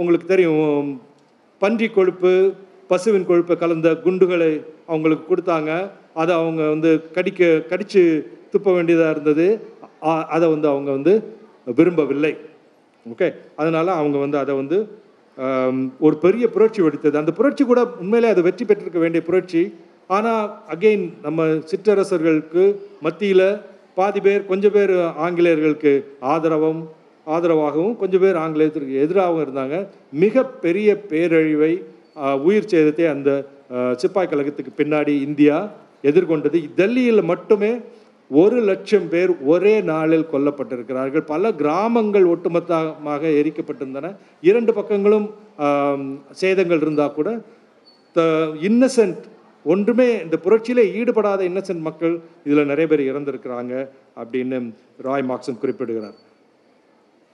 [0.00, 0.88] உங்களுக்கு தெரியும்
[1.62, 2.32] பன்றி கொழுப்பு
[2.90, 4.50] பசுவின் கொழுப்பு கலந்த குண்டுகளை
[4.90, 5.70] அவங்களுக்கு கொடுத்தாங்க.
[6.20, 8.02] அதை அவங்க வந்து கடிக்க கடித்து
[8.52, 9.46] துப்ப வேண்டியதாக இருந்தது.
[10.34, 11.12] அதை வந்து அவங்க வந்து
[11.78, 12.32] விரும்பவில்லை.
[13.12, 13.28] ஓகே?
[13.60, 14.78] அதனால் அவங்க வந்து அதை வந்து
[16.06, 17.16] ஒரு பெரிய புரட்சி வெடித்தது.
[17.22, 19.62] அந்த புரட்சி கூட உண்மையிலே அது வெற்றி பெற்றிருக்க வேண்டிய புரட்சி.
[20.16, 22.64] ஆனால் அகெயின் நம்ம சிற்றரசர்களுக்கு
[23.06, 23.48] மத்தியில்
[23.98, 24.94] பாதி பேர் கொஞ்சம் பேர்
[25.26, 25.92] ஆங்கிலேயர்களுக்கு
[26.32, 26.80] ஆதரவும்
[27.34, 29.76] ஆதரவாகவும் கொஞ்சம் பேர் ஆங்கிலேயத்திற்கு எதிராகவும் இருந்தாங்க.
[30.24, 31.72] மிக பெரிய பேரழிவை
[32.46, 33.30] உயிர் சேதத்தை அந்த
[34.02, 35.56] சிப்பாய் கழகத்துக்கு பின்னாடி இந்தியா
[36.10, 36.58] எதிர்கொண்டது.
[36.80, 37.70] டெல்லியில் மட்டுமே
[38.30, 41.24] ஒரு லட்சம் பேர் ஒரே நாளில் கொல்லப்பட்டிருக்கிறார்கள்.
[41.32, 44.10] பல கிராமங்கள் ஒட்டுமொத்தமாக எரிக்கப்பட்டிருந்தன.
[44.48, 45.26] இரண்டு பக்கங்களும்
[46.42, 47.30] சேதங்கள் இருந்தால் கூட
[48.16, 48.20] த
[48.68, 49.24] இன்னசென்ட்
[49.74, 52.14] ஒன்றுமே இந்த புரட்சியில் ஈடுபடாத இன்னசென்ட் மக்கள்
[52.46, 53.74] இதில் நிறைய பேர் இறந்திருக்கிறாங்க
[54.22, 54.58] அப்படின்னு
[55.08, 56.16] ராய் மார்க்சன் குறிப்பிடுகிறார்.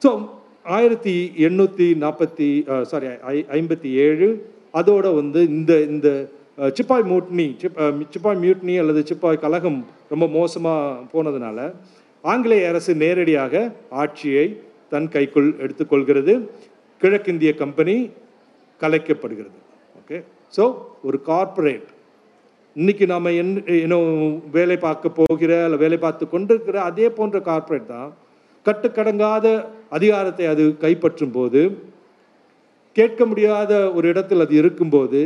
[0.03, 0.11] ஸோ
[0.77, 1.15] ஆயிரத்தி
[1.47, 2.49] எண்ணூற்றி நாற்பத்தி
[2.91, 3.09] சாரி
[3.59, 4.29] ஐம்பத்தி ஏழு
[4.79, 6.09] அதோட வந்து இந்த இந்த
[6.79, 7.79] சிப்பாய் மூட்னி சிப்
[8.15, 9.81] சிப்பாய் மியூட்னி அல்லது சிப்பாய் கலகம்
[10.13, 11.59] ரொம்ப மோசமாக போனதுனால
[12.25, 13.63] ஆங்கிலேய அரசு நேரடியாக
[14.03, 14.45] ஆட்சியை
[14.93, 16.33] தன் கைக்குள் எடுத்துக்கொள்கிறது.
[17.01, 17.95] கிழக்கிந்திய கம்பெனி
[18.81, 19.59] கலைக்கப்படுகிறது.
[20.01, 20.19] ஓகே?
[20.57, 20.65] ஸோ
[21.09, 21.89] ஒரு கார்ப்பரேட்.
[22.77, 24.11] இன்னைக்கு நாம் என் இன்னும்
[24.57, 28.11] வேலை பார்க்க போகிற இல்லை வேலை பார்த்து கொண்டிருக்கிற அதே போன்ற கார்ப்பரேட் தான்
[28.67, 29.47] கட்டுக்கடங்காத
[29.97, 31.63] அதிகாரத்தை அது கைப்பற்றும் போது
[32.97, 35.23] கேட்க முடியாத ஒரு இடத்தில் அது இருக்கும்போது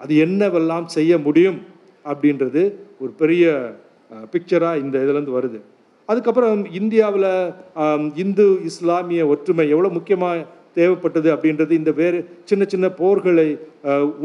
[0.00, 1.58] அது என்னவெல்லாம் செய்ய முடியும்
[2.04, 2.62] அப்படின்றது
[3.02, 3.44] ஒரு பெரிய
[4.32, 5.58] பிக்சராக இந்த இதுலேருந்து வருது.
[6.08, 7.30] அதுக்கப்புறம் இந்தியாவில்
[8.22, 10.46] இந்து இஸ்லாமிய ஒற்றுமை எவ்வளோ முக்கியமாக
[10.78, 12.18] தேவைப்பட்டது அப்படின்றது இந்த வேறு
[12.50, 13.48] சின்ன சின்ன போர்களை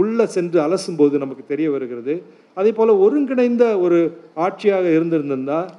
[0.01, 2.15] உள்ளே சென்று அலசும்போது நமக்கு தெரிய வருகிறது.
[2.59, 3.99] அதே போல் ஒருங்கிணைந்த ஒரு
[4.45, 5.69] ஆட்சியாக இருந்திருந்திருந்தால்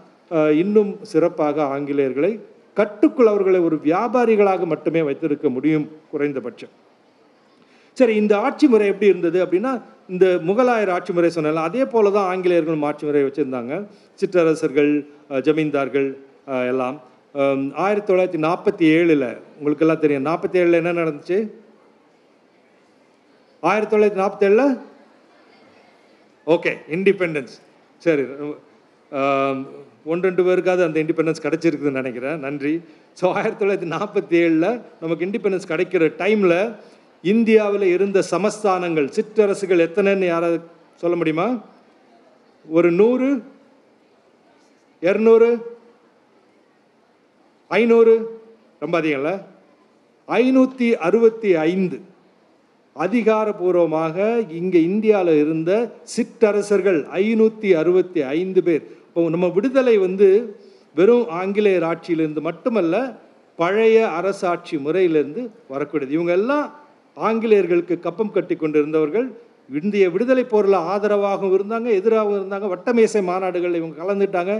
[0.62, 2.32] இன்னும் சிறப்பாக ஆங்கிலேயர்களை
[2.78, 6.72] கட்டுக்குள் அவர்களை ஒரு வியாபாரிகளாக மட்டுமே வைத்திருக்க முடியும் குறைந்தபட்சம்.
[7.98, 9.70] சரி இந்த ஆட்சி முறை எப்படி இருந்தது அப்படின்னா
[10.14, 13.72] இந்த முகலாயர் ஆட்சி முறை சொன்னால அதே போல தான் ஆங்கிலேயர்களும் ஆட்சி முறை வச்சுருந்தாங்க.
[14.20, 14.92] சிற்றரசர்கள்
[15.46, 16.08] ஜமீன்தார்கள்
[16.72, 16.98] எல்லாம்.
[17.84, 19.26] ஆயிரத்தி தொள்ளாயிரத்தி நாற்பத்தி ஏழில்
[19.58, 21.38] உங்களுக்கெல்லாம் தெரியும் நாற்பத்தி ஏழில் என்ன நடந்துச்சு?
[23.70, 24.66] ஆயிரத்தி தொள்ளாயிரத்தி நாற்பத்தேழில்
[26.54, 27.54] ஓகே இண்டிபெண்டன்ஸ்.
[28.06, 28.24] சரி
[30.12, 32.38] ஒன்று ரெண்டு பேருக்காவது அந்த இண்டிபெண்டன்ஸ் கிடச்சிருக்குதுன்னு நினைக்கிறேன்.
[32.46, 32.74] நன்றி.
[33.20, 34.70] ஸோ ஆயிரத்தி தொள்ளாயிரத்தி நாற்பத்தி ஏழில்
[35.02, 36.60] நமக்கு இண்டிபெண்டன்ஸ் கிடைக்கிற டைமில்
[37.32, 40.58] இந்தியாவில் இருந்த சமஸ்தானங்கள் சிற்றரசுகள் எத்தனைன்னு யாராவது
[41.02, 41.48] சொல்ல முடியுமா?
[42.66, 43.28] ஒரு நூறு
[45.08, 45.48] இரநூறு
[47.70, 48.12] ஐநூறு
[48.82, 49.32] ரொம்ப அதிகம்ல?
[50.28, 51.96] ஐநூற்றி அறுபத்தி ஐந்து
[52.96, 54.16] அதிகாரபூர்வமாக
[54.60, 55.72] இங்கே இந்தியாவில் இருந்த
[56.14, 58.84] சிற்றரசர்கள் ஐநூற்றி அறுபத்தி ஐந்து பேர்.
[59.18, 60.26] இப்போ நம்ம விடுதலை வந்து
[60.98, 62.96] வெறும் ஆங்கிலேயர் ஆட்சியிலிருந்து மட்டுமல்ல
[63.58, 66.12] பழைய அரசாட்சி முறையிலிருந்து வரக்கூடியது.
[66.16, 66.66] இவங்க எல்லாம்
[67.28, 69.26] ஆங்கிலேயர்களுக்கு கப்பம் கட்டி கொண்டிருந்தவர்கள்.
[69.80, 72.68] இந்திய விடுதலை போரில் ஆதரவாகவும் இருந்தாங்க எதிராகவும் இருந்தாங்க.
[72.74, 74.54] வட்டமேசை மாநாடுகள் இவங்க கலந்துட்டாங்க.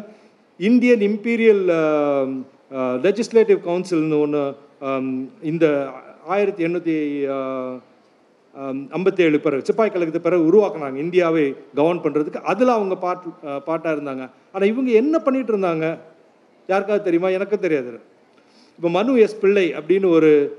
[0.60, 1.62] இந்தியன் இம்பீரியல்
[3.06, 4.42] லெஜிஸ்லேட்டிவ் கவுன்சில்னு ஒன்று
[5.52, 5.66] இந்த
[6.34, 6.98] ஆயிரத்தி எண்ணூற்றி
[8.56, 10.96] ஐம்பத்தி ஏழு பிறகு சிப்பாய் கழகத்துக்கு பிறகு உருவாக்குனாங்க.
[10.96, 14.30] இந்தியாவை கவர்ன் பண்ணுறதுக்கு அதில் அவங்க பாட் பாட்டாக இருந்தாங்க.
[14.52, 15.98] ஆனால் இவங்க என்ன பண்ணிட்டு இருந்தாங்க?
[16.66, 17.28] யாருக்காவது தெரியுமா?
[17.28, 18.00] எனக்கும் தெரியாது.
[18.76, 20.58] இப்போ மனு எஸ் பிள்ளை அப்படின்னு ஒரு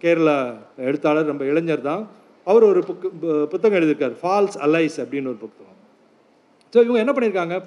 [0.00, 2.08] கேரளா எழுத்தாளர் நம்ம இளைஞர் தான்.
[2.44, 4.16] அவர் ஒரு புக்கு பு- புத்தகம் எழுதியிருக்கார்.
[4.22, 5.78] ஃபால்ஸ் அலைஸ் அப்படின்னு ஒரு புத்தகம்.
[6.72, 7.62] ஸோ இவங்க என்ன பண்ணியிருக்காங்க?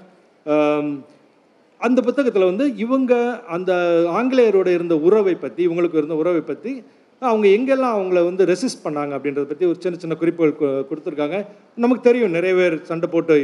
[1.78, 3.74] அந்த புத்தகத்தில் வந்து இவங்க அந்த
[4.08, 6.84] ஆங்கிலேயரோட இருந்த உறவை பற்றி இவங்களுக்கு இருந்த உறவை பற்றி
[7.30, 10.58] அவங்க எங்கெல்லாம் அவங்கள வந்து ரெசிஸ்ட் பண்ணாங்க அப்படின்றத பற்றி ஒரு சின்ன சின்ன குறிப்புகள்
[10.90, 11.38] கொடுத்துருக்காங்க.
[11.84, 13.36] நமக்கு தெரியும் நிறைய பேர் சண்டை போட்டு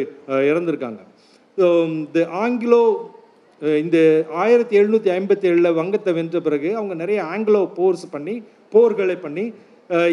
[0.52, 1.02] இறந்துருக்காங்க.
[2.02, 2.84] இந்த ஆங்கிலோ
[3.84, 3.98] இந்த
[4.42, 8.36] ஆயிரத்தி எழுநூற்றி ஐம்பத்தி ஏழில் வங்கத்தை வென்ற பிறகு அவங்க நிறைய ஆங்கிலோ போர்ஸ் பண்ணி
[8.74, 9.46] போர்களை பண்ணி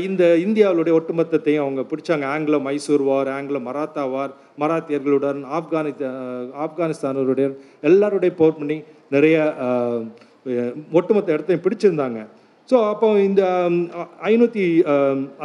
[0.06, 2.24] இந்த இந்தியாவுடைய ஒட்டுமொத்தத்தையும் அவங்க பிடிச்சாங்க.
[2.34, 5.92] Anglo Mysore war Anglo Maratha war மராத்தியர்களுடன் Afghani
[6.64, 7.48] ஆப்கானிஸ்தானருடைய
[7.90, 8.78] எல்லாருடைய போர் பண்ணி
[9.16, 9.36] நிறைய
[10.98, 12.20] ஒட்டுமொத்த இடத்தையும் பிடிச்சிருந்தாங்க.
[12.70, 13.42] ஸோ அப்போ இந்த
[14.30, 14.64] ஐநூற்றி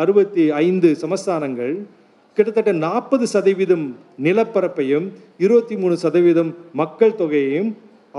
[0.03, 1.73] அறுபத்தி ஐந்து சமஸ்தானங்கள்
[2.38, 3.86] கிட்டத்தட்ட நாற்பது சதவீதம்
[4.25, 5.07] நிலப்பரப்பையும்
[5.45, 7.71] இருபத்தி மூணு சதவீதம் மக்கள் தொகையையும்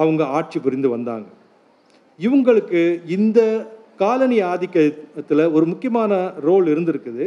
[0.03, 1.27] அவங்க ஆட்சி புரிந்து வந்தாங்க.
[2.21, 2.81] இவங்களுக்கு
[3.17, 3.41] இந்த
[4.03, 6.13] காலனி ஆதிக்கத்தில் ஒரு முக்கியமான
[6.47, 7.27] ரோல் இருந்திருக்குது.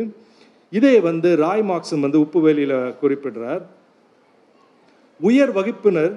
[0.77, 3.63] இதே வந்து ராய் மார்க்சன் வந்து உப்பு வேலியில் குறிப்பிடுறார்.
[5.19, 6.15] உயர் வகுப்பினர்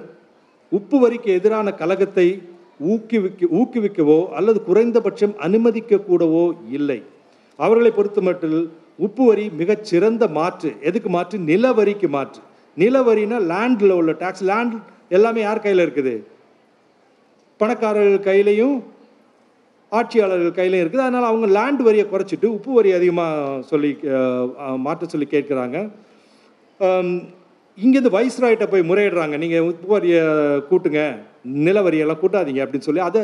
[0.71, 2.27] உப்பு வரிக்கு எதிரான கழகத்தை
[2.91, 6.43] ஊக்குவிக்க ஊக்குவிக்கவோ அல்லது குறைந்தபட்சம் அனுமதிக்க கூடவோ
[6.77, 6.99] இல்லை.
[7.65, 8.59] அவர்களை பொறுத்தமட்டில்
[9.05, 10.69] உப்பு வரி மிகச்சிறந்த மாற்று.
[10.89, 11.37] எதுக்கு மாற்று?
[11.51, 12.41] நில வரிக்கு மாற்று.
[12.81, 14.75] நிலவரினா லேண்டில் உள்ள டேக்ஸ் லேண்ட்
[15.17, 16.13] எல்லாமே யார் கையில் இருக்குது?
[17.61, 18.75] பணக்காரர்கள் கையிலையும்
[19.91, 21.05] ஆட்சியாளர்கள் கையிலையும் இருக்குது.
[21.05, 23.91] அதனால் அவங்க லேண்ட் வரியை குறைச்சிட்டு உப்பு வரி அதிகமாக சொல்லி
[24.85, 25.77] மாற்ற சொல்லி கேட்குறாங்க.
[27.77, 29.35] இங்கேருந்து வைஸ்ராய்ட்ட போய் முறையிடுறாங்க.
[29.43, 30.23] நீங்கள் உப்பு வரியை
[30.69, 31.01] கூட்டுங்க
[31.67, 33.21] நிலவரியெல்லாம் கூட்டாதீங்க அப்படின்னு சொல்லி அதை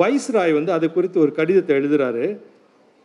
[0.00, 2.26] வைஸ்ராய் வந்து அதை குறித்து ஒரு கடிதத்தை எழுதுறாரு.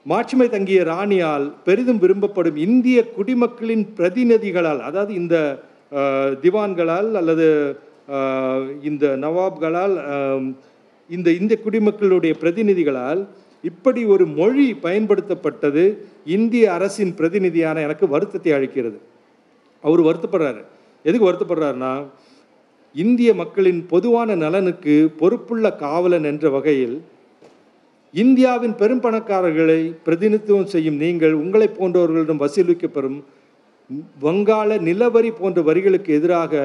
[0.06, 5.36] மாட்சிமை தங்கிய ராணியால் பெரிதும் விரும்பப்படும் இந்திய குடிமக்களின் பிரதிநிதிகளால் அதாவது இந்த
[6.44, 7.48] திவான்களால் அல்லது
[8.90, 9.96] இந்த நவாப்களால்
[11.10, 13.22] இந்த இந்திய குடிமக்களுடைய பிரதிநிதிகளால்
[13.70, 15.84] இப்படி ஒரு மொழி பயன்படுத்தப்பட்டது
[16.38, 18.98] இந்திய அரசின் பிரதிநிதியான எனக்கு வருத்தத்தை அளிக்கிறது.
[19.84, 20.62] அவர் வருத்தப்படுறாரு.
[21.08, 21.94] எதுக்கு வருத்தப்படுறாருன்னா
[22.96, 26.96] இந்திய மக்களின் பொதுவான நலனுக்கு பொறுப்புள்ள காவலன் என்ற வகையில்
[28.14, 33.20] இந்தியாவின் பெரும்பணக்காரர்களை பிரதிநிதித்துவம் செய்யும் நீங்கள் உங்களைப் போன்றவர்களிடம் வசூலிக்கப்பெறும்
[34.24, 36.64] வங்காள நிலவரி போன்ற வரிகளுக்கு எதிராக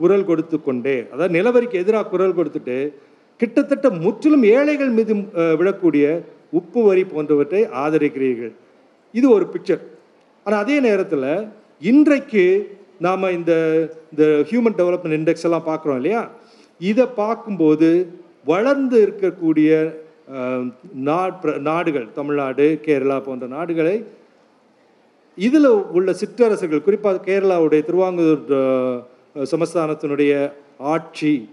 [0.00, 2.76] குரல் கொடுத்து கொண்டே அதாவது நிலவரிக்கு எதிராக குரல் கொடுத்துட்டு
[3.40, 5.14] கிட்டத்தட்ட முற்றிலும் ஏழைகள் மீது
[5.60, 6.04] விழக்கூடிய
[6.58, 8.52] உப்பு வரி போன்றவற்றை ஆதரிக்கிறீர்கள்.
[9.14, 9.82] இது ஒரு பிக்சர்
[10.46, 11.28] ஆனால் அதே நேரத்தில்
[11.84, 13.52] இன்றைக்கு நாம் இந்த
[14.10, 16.30] இந்த ஹியூமன் டெவலப்மெண்ட் இண்டெக்ஸ் எல்லாம் பார்க்குறோம் இல்லையா?
[16.78, 18.08] இதை பார்க்கும்போது
[18.44, 19.94] வளர்ந்து இருக்கக்கூடிய
[20.94, 24.04] நாட் பிர- நாடுகள் தமிழ்நாடு கேரளா போன்ற நாடுகளை
[25.36, 28.40] இதில் உள்ள சிற்றரசுகள் குறிப்பாக கேரளாவுடைய திருவாங்கூர்
[29.34, 31.48] சமஸ்தானத்தினுடைய ஆட்சி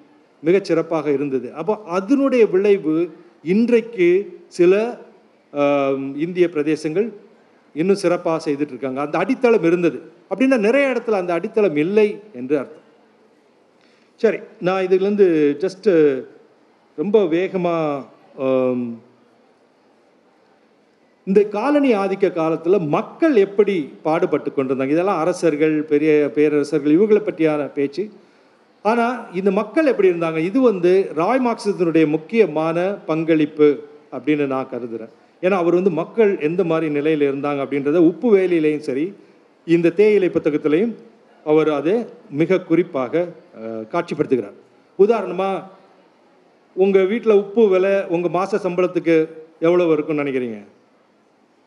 [0.46, 1.54] மிகச்சிறப்பாக இருந்தது.
[1.54, 3.10] அப்போ அதனுடைய விளைவு
[3.44, 4.98] இன்றைக்கு சில
[6.16, 7.12] இந்திய பிரதேசங்கள்
[7.74, 9.02] இன்னும் சிறப்பாக செய்துட்டு இருக்காங்க.
[9.02, 10.20] அந்த அடித்தளம் இருந்தது.
[10.32, 12.08] அப்படின்னா நிறைய இடத்துல அந்த அடித்தளம் இல்லை
[12.40, 12.86] என்று அர்த்தம்.
[14.22, 15.28] சரி நான் இதுலேருந்து
[15.64, 15.92] ஜஸ்ட்டு
[16.98, 18.50] ரொம்ப வேகமாக
[21.28, 24.96] இந்த காலனி ஆதிக்க காலத்தில் மக்கள் எப்படி பாடுபட்டு கொண்டிருந்தாங்க?
[24.96, 28.04] இதெல்லாம் அரசர்கள் பெரிய பேரரசர்கள் இவங்களை பற்றியான பேச்சு.
[28.86, 30.40] ஆனால் இந்த மக்கள் எப்படி இருந்தாங்க?
[30.50, 32.78] இது வந்து ராய் மார்க்சத்தினுடைய முக்கியமான
[33.10, 33.70] பங்களிப்பு
[34.16, 35.12] அப்படின்னு நான் கருதுகிறேன்
[35.44, 39.06] ஏன்னா அவர் வந்து மக்கள் எந்த மாதிரி நிலையில் இருந்தாங்க அப்படின்றத உப்பு வேலையிலையும் சரி
[39.68, 40.94] இந்த தேயிலை புத்தகத்திலையும்
[41.46, 41.94] அவர் அதை
[42.40, 43.24] மிக குறிப்பாக
[43.94, 44.58] காட்சிப்படுத்துகிறார்.
[45.00, 45.68] உதாரணமாக
[46.76, 49.16] உங்கள் வீட்டில் உப்பு விலை உங்கள் மாத சம்பளத்துக்கு
[49.68, 50.60] எவ்வளோ இருக்கும்னு நினைக்கிறீங்க?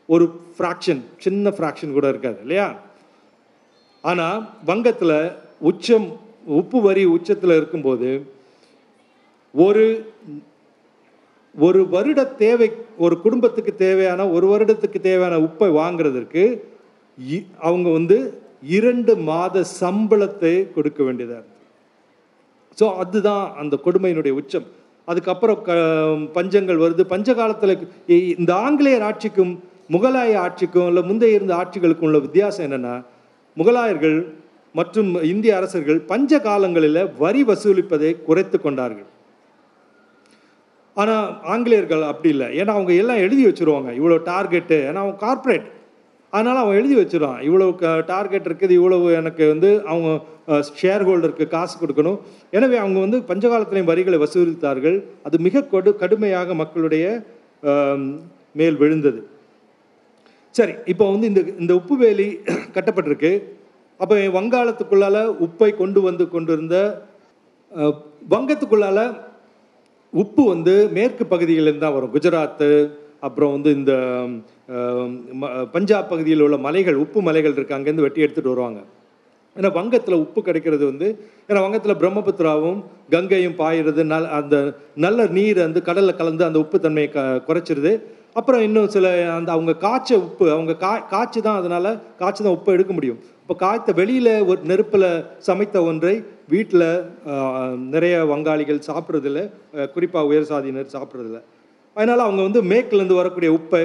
[0.09, 0.25] ஒரு
[0.57, 2.69] ஃப்ராக்ஷன் சின்ன ஃப்ராக்ஷன் கூட இருக்காது இல்லையா?
[4.05, 4.39] ஆனால்
[4.71, 5.17] வங்கத்தில்
[5.71, 6.09] உச்சம்
[6.61, 8.09] உப்பு வரி உச்சத்தில் இருக்கும்போது
[9.55, 9.85] ஒரு
[11.55, 12.69] ஒரு வருட தேவை
[13.05, 16.43] ஒரு குடும்பத்துக்கு தேவையான ஒரு வருடத்துக்கு தேவையான உப்பை வாங்குறதற்கு
[17.67, 18.17] அவங்க வந்து
[18.77, 21.53] இரண்டு மாத சம்பளத்தை கொடுக்க வேண்டியதாக இருந்தது
[22.79, 24.67] ஸோ அதுதான் அந்த கொடுமையினுடைய உச்சம்.
[25.09, 25.73] அதுக்கப்புறம் க
[26.37, 27.03] பஞ்சங்கள் வருது.
[27.15, 27.75] பஞ்ச காலத்தில்
[28.35, 29.53] இந்த ஆங்கிலேயர் ஆட்சிக்கும்
[29.95, 32.95] முகலாய ஆட்சிக்கும் இல்லை முந்தைய இருந்த ஆட்சிகளுக்கும் உள்ள வித்தியாசம் என்னென்னா
[33.57, 34.17] முகலாயர்கள்
[34.75, 39.09] மற்றும் இந்திய அரசர்கள் பஞ்ச காலங்களில் வரி வசூலிப்பதை குறைத்து கொண்டார்கள்.
[40.97, 42.49] ஆனால் ஆங்கிலேயர்கள் அப்படி இல்லை.
[42.61, 43.91] ஏன்னா அவங்க எல்லாம் எழுதி வச்சுருவாங்க.
[44.01, 44.79] இவ்வளோ டார்கெட்டு.
[44.89, 45.69] ஏன்னா அவங்க கார்ப்பரேட்
[46.35, 47.67] அதனால் அவன் எழுதி வச்சிருவான் இவ்வளோ
[48.13, 50.09] டார்கெட் இருக்குது இவ்வளவு எனக்கு வந்து அவங்க
[50.81, 52.19] ஷேர் ஹோல்டருக்கு காசு கொடுக்கணும்.
[52.57, 54.97] எனவே அவங்க வந்து பஞ்சகாலத்திலையும் வரிகளை வசூலித்தார்கள்.
[55.27, 57.05] அது மிக கொடு கடுமையாக மக்களுடைய
[58.61, 59.21] மேல் விழுந்தது.
[60.55, 62.27] சரி இப்போ வந்து இந்த இந்த உப்பு வேலி
[62.75, 63.33] கட்டப்பட்டிருக்கு.
[64.01, 65.17] அப்போ வங்காளத்துக்குள்ளால
[65.47, 66.77] உப்பை கொண்டு வந்து கொண்டிருந்த
[68.33, 69.01] வங்கத்துக்குள்ளால் வங்கத்துக்குள்ளால
[70.13, 72.13] உப்பு வந்து மேற்கு பகுதியிலேருந்து தான் வரும்.
[72.17, 72.69] குஜராத்து
[73.27, 73.93] அப்புறம் வந்து இந்த
[75.41, 78.81] ம- பஞ்சாப் பகுதியில் உள்ள மலைகள் உப்பு மலைகள் இருக்குது அங்கேருந்து வெட்டி எடுத்துகிட்டு வருவாங்க.
[79.57, 81.09] ஏன்னா வங்கத்தில் உப்பு கிடைக்கிறது வந்து
[81.49, 82.79] ஏன்னா வங்கத்தில் பிரம்மபுத்திராவும்
[83.11, 84.57] கங்கையும் பாயிறது நல் அந்த
[85.05, 87.93] நல்ல நீர் வந்து கடலில் கலந்து அந்த உப்பு தன்மையை க குறைச்சிருது.
[88.33, 89.07] அப்புறம் இன்னும் சில
[89.37, 93.21] அந்த அவங்க காய்ச்ச உப்பு அவங்க கா காய்ச்சி தான் அதனால் காய்ச்சி தான் உப்பு எடுக்க முடியும்.
[93.43, 95.09] இப்போ காய்த்த வெளியில் ஒரு நெருப்பில்
[95.49, 96.15] சமைத்த ஒன்றை
[96.49, 96.87] வீட்டில்
[97.95, 99.41] நிறைய வங்காளிகள் சாப்பிட்றதில்ல
[99.95, 101.41] குறிப்பாக உயர் சாதியினர் சாப்பிட்றதில்ல.
[101.97, 103.83] அதனால் அவங்க வந்து மேற்குலேருந்து வரக்கூடிய உப்பை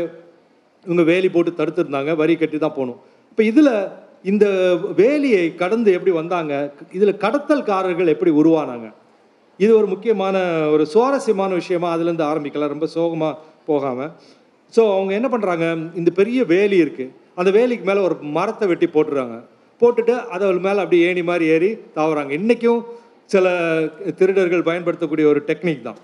[0.86, 3.00] இவங்க வேலி போட்டு தடுத்துருந்தாங்க வரி கட்டி தான் போகணும்
[3.32, 3.74] இப்போ இதில்
[4.32, 4.45] இந்த
[5.02, 6.54] வேலியை கடந்து எப்படி வந்தாங்க
[6.98, 8.88] இதில் கடத்தல்காரர்கள் எப்படி உருவானாங்க?
[9.60, 10.36] இது ஒரு முக்கியமான
[10.74, 13.38] ஒரு சுவாரஸ்யமான விஷயமா அதுலேருந்து ஆரம்பிக்கலாம் ரொம்ப சோகமாக
[13.69, 14.12] போகாமல்
[14.74, 15.65] ஸோ அவங்க என்ன பண்ணுறாங்க
[16.00, 19.36] இந்த பெரிய வேலி இருக்குது அந்த வேலிக்கு மேலே ஒரு மரத்தை வெட்டி போட்டுறாங்க.
[19.82, 22.32] போட்டுட்டு அதை மேலே அப்படியே ஏணி மாதிரி ஏறி தாவுறாங்க.
[22.39, 22.82] இன்றைக்கும்
[23.34, 23.48] சில
[24.19, 26.00] திருடர்கள் பயன்படுத்தக்கூடிய ஒரு டெக்னிக் தான்.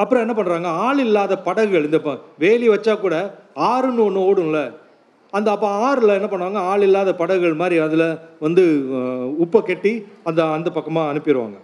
[0.00, 3.16] அப்புறம் என்ன பண்ணுறாங்க ஆள் இல்லாத படகுகள் இந்த ப- வேலி வச்சா கூட
[3.54, 4.60] ஆறுன்னு ஒன்று ஓடும்ல.
[5.30, 6.58] அந்த அப்போ ஆறில் என்ன பண்ணுவாங்க?
[6.72, 8.62] ஆள் இல்லாத படகுகள் மாதிரி அதில் வந்து
[9.42, 9.92] உப்பை கட்டி
[10.24, 11.58] அந்த அந்த பக்கமாக அனுப்பிடுவாங்க.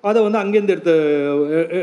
[0.00, 0.94] அதை வந்து அங்கேருந்து எடுத்து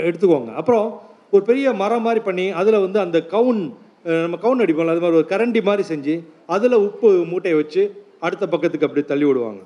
[0.09, 0.53] எடுத்துக்குவாங்க.
[0.53, 3.61] அப்புறம் ஒரு பெரிய மரம் மாதிரி பண்ணி அதில் வந்து அந்த கவுன்
[4.03, 6.15] நம்ம கவுன் அடிப்போம்ல அது மாதிரி ஒரு கரண்டி மாதிரி செஞ்சு
[6.47, 7.83] அதில் உப்பு மூட்டையை வச்சு
[8.19, 9.61] அடுத்த பக்கத்துக்கு அப்படி தள்ளி விடுவாங்க.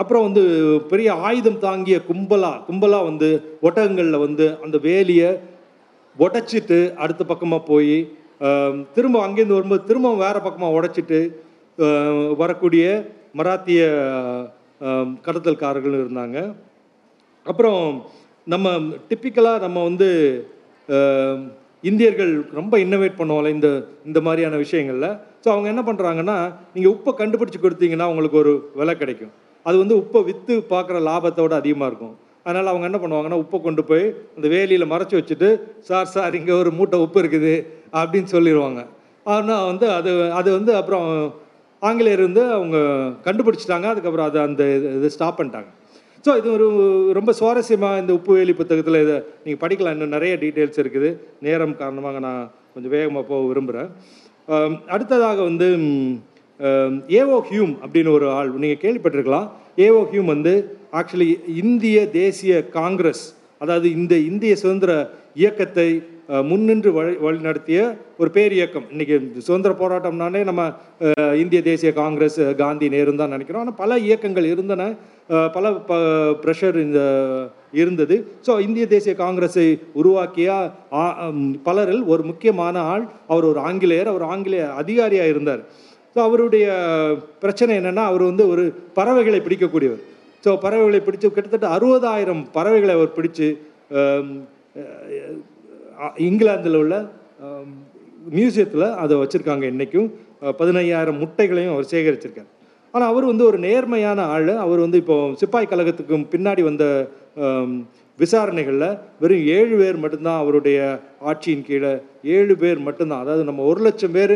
[0.00, 0.42] அப்புறம் வந்து
[0.90, 3.28] பெரிய ஆயுதம் தாங்கிய கும்பலா கும்பலா வந்து
[3.62, 5.30] ஒட்டகங்களில் வந்து அந்த வேலியை
[6.16, 7.96] உடைச்சிட்டு அடுத்த பக்கமாக போய்
[8.94, 11.20] திரும்ப அங்கேருந்து வரும்போது திரும்ப வேறு பக்கமாக உடைச்சிட்டு
[12.42, 12.84] வரக்கூடிய
[13.38, 13.80] மராத்திய
[14.80, 16.38] கடத்தல்காரர்களும் கடத்தல்காரர்கள் இருந்தாங்க.
[17.46, 17.82] அப்புறம்
[18.46, 18.68] நம்ம
[19.08, 20.08] டிப்பிக்கலாக நம்ம வந்து
[21.84, 23.68] இந்தியர்கள் ரொம்ப இன்னோவேட் பண்ணுவோம்ல இந்த
[24.08, 25.10] இந்த மாதிரியான விஷயங்களில்.
[25.44, 29.30] ஸோ அவங்க என்ன பண்ணுறாங்கன்னா நீங்கள் உப்பை கண்டுபிடிச்சி கொடுத்தீங்கன்னா உங்களுக்கு ஒரு விலை கிடைக்கும்.
[29.62, 32.16] அது வந்து உப்பை விற்று பார்க்குற லாபத்தோட அதிகமாக இருக்கும்.
[32.44, 36.70] அதனால் அவங்க என்ன பண்ணுவாங்கன்னா உப்பை கொண்டு போய் அந்த வேலியில் மறைச்சி வச்சுட்டு சார் சார் இங்கே ஒரு
[36.70, 38.86] மூட்டை உப்பு இருக்குது அப்படின்னு சொல்லிடுவாங்க
[39.24, 41.34] ஆனால் வந்து அது அது வந்து அப்புறம்
[41.80, 42.76] ஆங்கிலேயர் வந்து அவங்க
[43.24, 43.82] கண்டுபிடிச்சிட்டாங்க.
[43.82, 45.66] அதுக்கப்புறம் அதை அந்த இது- இது ஸ்டாப் பண்ணிட்டாங்க.
[46.28, 46.68] ஸோ இது ஒரு
[47.12, 49.90] ரொம்ப சுவாரஸ்யமாக இந்த உப்பு வேலி புத்தகத்தில் இதை நீங்கள் படிக்கலாம்.
[49.90, 51.18] இன்னும் நிறைய டீட்டெயில்ஸ் இருக்குது.
[51.40, 53.90] நேரம் காரணமாக நான் கொஞ்சம் வேகமாக போக விரும்புகிறேன்
[54.94, 55.68] அடுத்ததாக வந்து
[57.20, 59.48] ஏஓ ஹியூம் அப்படின்னு ஒரு ஆள் நீங்கள் கேள்விப்பட்டிருக்கலாம்.
[59.86, 60.52] ஏஓ ஹியூம் வந்து
[61.00, 61.30] ஆக்சுவலி
[61.62, 63.24] இந்திய தேசிய காங்கிரஸ்
[63.62, 64.92] அதாவது இந்த இந்திய சுதந்திர
[65.42, 65.88] இயக்கத்தை
[66.50, 67.78] முன்னின்று வழி வழிநடத்திய
[68.20, 68.86] ஒரு பேர் இயக்கம்.
[68.92, 70.62] இன்றைக்கி சுதந்திர போராட்டம்னாலே நம்ம
[71.42, 73.62] இந்திய தேசிய காங்கிரஸ் காந்தி நேரு தான் நினைக்கிறோம்.
[73.64, 74.82] ஆனால் பல இயக்கங்கள் இருந்தன.
[75.56, 75.94] பல ப
[76.42, 77.00] ப்ரெஷர் இந்த
[77.72, 78.16] இருந்தது.
[78.46, 80.48] ஸோ இந்திய தேசிய காங்கிரஸை உருவாக்கிய
[80.92, 84.06] ஆ- பலரில் ஒரு முக்கியமான ஆள் அவர் ஒரு ஆங்கிலேயர்.
[84.06, 85.62] அவர் ஆங்கிலேய அதிகாரியாக இருந்தார்.
[86.16, 86.66] ஸோ அவருடைய
[87.40, 90.02] பிரச்சனை என்னென்னா அவர் வந்து ஒரு பறவைகளை பிடிக்கக்கூடியவர்.
[90.44, 93.48] ஸோ பறவைகளை பிடிச்சு கிட்டத்தட்ட அறுபதாயிரம் பறவைகளை அவர் பிடிச்சு
[96.16, 96.94] இங்கிலாந்தில் உள்ள
[98.30, 100.08] மியூசியத்தில் அதை வச்சுருக்காங்க இன்றைக்கும்
[100.42, 102.48] பதினையாயிரம் முட்டைகளையும் அவர் சேகரிச்சிருக்கார்.
[102.94, 104.48] ஆனால் அவர் வந்து ஒரு நேர்மையான ஆள்.
[104.56, 106.84] அவர் வந்து இப்போ சிப்பாய் கழகத்துக்கு பின்னாடி வந்த
[108.18, 108.88] விசாரணைகளில்
[109.22, 110.78] வெறும் ஏழு பேர் மட்டும்தான் அவருடைய
[111.30, 111.92] ஆட்சியின் கீழே
[112.36, 113.22] ஏழு பேர் மட்டும்தான்.
[113.24, 114.34] அதாவது நம்ம ஒரு லட்சம் பேர்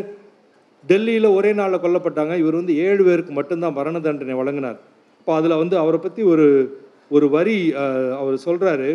[0.90, 2.34] டெல்லியில் ஒரே நாளில் கொல்லப்பட்டாங்க.
[2.42, 4.78] இவர் வந்து ஏழு பேருக்கு மட்டும்தான் மரண தண்டனை வழங்கினார்.
[5.20, 6.46] இப்போ அதில் வந்து அவரை பற்றி ஒரு
[7.16, 7.56] ஒரு வரி
[8.20, 8.90] அவர் சொல்கிறாரு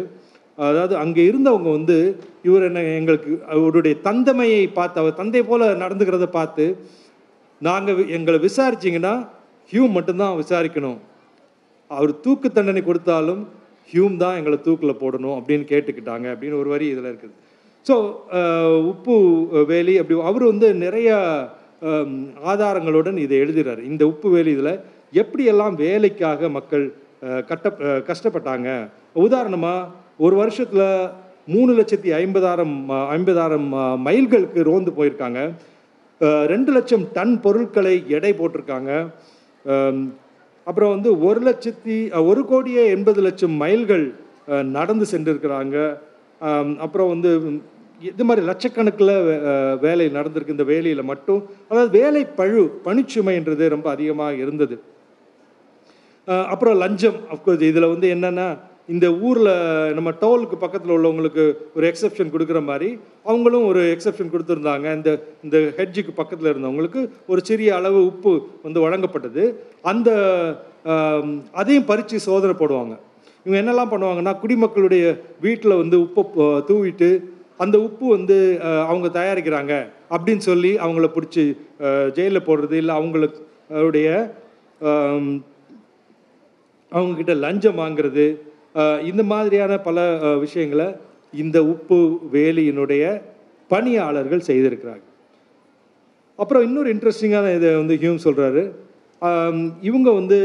[0.58, 1.98] அதாவது அங்கே இருந்தவங்க வந்து
[2.48, 6.66] இவர் என்ன எங்களுக்கு அவருடைய தந்தமையை பார்த்து அவர் தந்தை போல் நடந்துக்கிறத பார்த்து
[7.62, 9.14] நாங்கள் எங்களை விசாரிச்சிங்கன்னா
[9.72, 10.98] ஹியூ மட்டும்தான் விசாரிக்கணும்.
[11.92, 13.42] அவர் தூக்கு தண்டனை கொடுத்தாலும்
[13.92, 17.36] ஹியூம் தான் எங்களை தூக்கில் போடணும் அப்படின்னு கேட்டுக்கிட்டாங்க அப்படின்னு ஒரு வரி இதில் இருக்குது.
[17.88, 17.96] ஸோ
[18.92, 19.16] உப்பு
[19.72, 21.10] வேலி அப்படி அவர் வந்து நிறைய
[22.52, 24.74] ஆதாரங்களுடன் இதை எழுதுகிறார் இந்த உப்பு வேலி இதில்
[25.22, 26.86] எப்படியெல்லாம் வேலைக்காக மக்கள்
[27.50, 27.68] கட்ட
[28.10, 28.70] கஷ்டப்பட்டாங்க?
[29.26, 29.90] உதாரணமாக
[30.26, 30.90] ஒரு வருஷத்தில்
[31.54, 32.76] மூணு லட்சத்தி ஐம்பதாயிரம்
[33.16, 33.68] ஐம்பதாயிரம்
[34.08, 35.42] மைல்களுக்கு ரோந்து போயிருக்காங்க.
[36.54, 38.92] ரெண்டு லட்சம் டன் பொருட்களை எடை போட்டிருக்காங்க.
[40.70, 41.96] அப்புறம் வந்து ஒரு லட்சத்தி
[42.32, 44.06] ஒரு கோடியே எண்பது லட்சம் மைல்கள்
[44.78, 45.78] நடந்து சென்றிருக்கிறாங்க.
[46.86, 47.30] அப்புறம் வந்து
[48.10, 49.14] இது மாதிரி லட்சக்கணக்கில்
[49.86, 50.56] வேலை நடந்திருக்கு.
[50.56, 54.76] இந்த வேலையில் மட்டும் அதாவது வேலை பழு பணிச்சுமைன்றது ரொம்ப அதிகமாக இருந்தது.
[56.52, 58.48] அப்புறம் லஞ்சம் அஃப்கோர்ஸ் இதில் வந்து என்னென்னா
[58.90, 59.52] இந்த ஊரில்
[59.98, 61.44] நம்ம டோலுக்கு பக்கத்தில் உள்ளவங்களுக்கு
[61.78, 62.90] ஒரு எக்ஸெப்ஷன் கொடுக்குற மாதிரி
[63.30, 64.86] அவங்களும் ஒரு எக்ஸெப்ஷன் கொடுத்துருந்தாங்க.
[64.98, 65.10] இந்த
[65.46, 68.34] இந்த ஹெட்ஜுக்கு பக்கத்தில் இருந்தவங்களுக்கு ஒரு சிறிய அளவு உப்பு
[68.66, 69.44] வந்து வழங்கப்பட்டது.
[69.92, 70.10] அந்த
[71.62, 72.96] அதையும் பறித்து சோதனை போடுவாங்க.
[73.46, 75.04] இவங்க என்னெல்லாம் பண்ணுவாங்கன்னா குடிமக்களுடைய
[75.46, 77.10] வீட்டில் வந்து உப்பை தூவிட்டு
[77.64, 78.36] அந்த உப்பு வந்து
[78.90, 79.74] அவங்க தயாரிக்கிறாங்க
[80.16, 81.46] அப்படின்னு சொல்லி அவங்கள பிடிச்சி
[82.18, 84.10] ஜெயிலில் போடுறது இல்லை அவங்களுடைய
[86.92, 88.26] அவங்கக்கிட்ட லஞ்சம் வாங்குறது
[89.10, 89.98] இந்த மாதிரியான பல
[90.46, 90.88] விஷயங்களை
[91.44, 92.00] இந்த உப்பு
[92.36, 93.04] வேலியினுடைய
[93.74, 95.06] பணியாளர்கள் செய்திருக்கிறாங்க.
[96.42, 98.64] அப்புறம் இன்னொரு இன்ட்ரெஸ்டிங்கான இதை வந்து ஹியூம் சொல்கிறாரு
[99.90, 100.38] இவங்க வந்து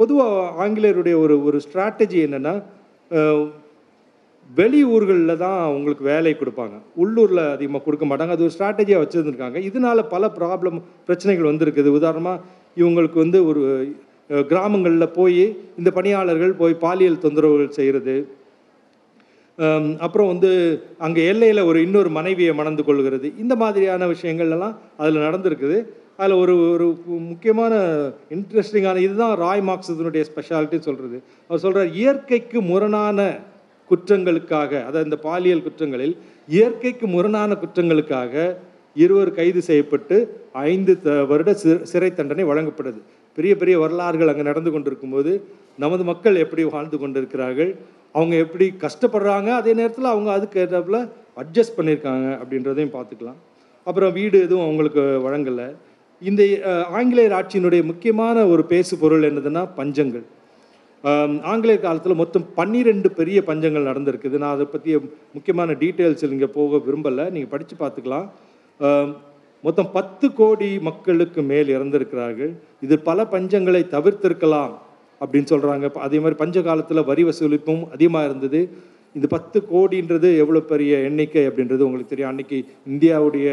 [0.00, 2.54] பொதுவாக ஆங்கிலேயருடைய ஒரு ஒரு ஸ்ட்ராட்டஜி என்னென்னா
[4.50, 6.76] வெளியூர்களில் தான் அவங்களுக்கு வேலை கொடுப்பாங்க.
[7.02, 8.34] உள்ளூரில் அதிகமாக கொடுக்க மாட்டாங்க.
[8.36, 9.58] அது ஒரு ஸ்ட்ராட்டஜியாக வச்சுருந்துருக்காங்க.
[9.68, 11.90] இதனால் பல ப்ராப்ளம் பிரச்சனைகள் வந்திருக்குது.
[11.98, 12.42] உதாரணமாக
[12.80, 13.62] இவங்களுக்கு வந்து ஒரு
[14.48, 15.42] கிராமங்களில் போய்
[15.78, 18.16] இந்த பணியாளர்கள் போய் பாலியல் தொந்தரவுகள் செய்கிறது
[20.00, 20.50] அப்புறம் வந்து
[20.98, 23.28] அங்கே எல்லையில் ஒரு இன்னொரு மனைவியை மணந்து கொள்கிறது.
[23.38, 25.78] இந்த மாதிரியான விஷயங்கள் எல்லாம் அதில் நடந்திருக்குது.
[26.18, 26.86] அதில் ஒரு ஒரு
[27.26, 27.72] முக்கியமான
[28.30, 31.18] இன்ட்ரெஸ்டிங்கான இதுதான் ராய் மார்க்ஸினுடைய ஸ்பெஷாலிட்டி சொல்கிறது
[31.50, 33.18] அவர் சொல்கிறார் இயற்கைக்கு முரணான
[33.90, 36.14] குற்றங்களுக்காக அதாவது இந்த பாலியல் குற்றங்களில்
[36.48, 38.34] இயற்கைக்கு முரணான குற்றங்களுக்காக
[38.96, 40.16] இருவர் கைது செய்யப்பட்டு
[40.68, 41.50] ஐந்து த- வருட
[41.84, 43.00] சிறை தண்டனை வழங்கப்படுது
[43.38, 45.32] பெரிய பெரிய வரலாறுகள் அங்கே நடந்து கொண்டிருக்கும்போது
[45.84, 47.72] நமது மக்கள் எப்படி வாழ்ந்து கொண்டிருக்கிறார்கள்
[48.16, 51.00] அவங்க எப்படி கஷ்டப்படுறாங்க அதே நேரத்தில் அவங்க அதுக்கு ஏற்றாப்புல
[51.42, 53.38] அட்ஜஸ்ட் பண்ணியிருக்காங்க அப்படின்றதையும் பார்த்துக்கலாம்.
[53.88, 55.68] அப்புறம் வீடு எதுவும் அவங்களுக்கு வழங்கலை.
[56.22, 56.42] இந்த
[56.98, 60.24] ஆங்கிலேயர் ஆட்சியினுடைய முக்கியமான ஒரு பேசு பொருள் என்னதுன்னா பஞ்சங்கள்.
[61.50, 64.36] ஆங்கிலேயர் காலத்தில் மொத்தம் பன்னிரெண்டு பெரிய பஞ்சங்கள் நடந்திருக்குது.
[64.42, 64.96] நான் அதை பற்றிய
[65.36, 67.26] முக்கியமான டீட்டெயில்ஸ் இங்கே போக விரும்பலை.
[67.34, 68.26] நீங்கள் படித்து பார்த்துக்கலாம்.
[69.66, 72.52] மொத்தம் பத்து கோடி மக்களுக்கு மேல் இறந்திருக்கிறார்கள்.
[72.86, 74.74] இது பல பஞ்சங்களை தவிர்த்திருக்கலாம்
[75.20, 78.60] அப்படின்னு சொல்கிறாங்க அதே மாதிரி பஞ்ச காலத்தில் வரி வசூலிப்பும் அதிகமாக இருந்தது.
[79.16, 82.32] இந்த பத்து கோடின்றது எவ்வளோ பெரிய எண்ணிக்கை அப்படின்றது உங்களுக்கு தெரியும்.
[82.32, 82.58] அன்னைக்கு
[82.92, 83.48] இந்தியாவுடைய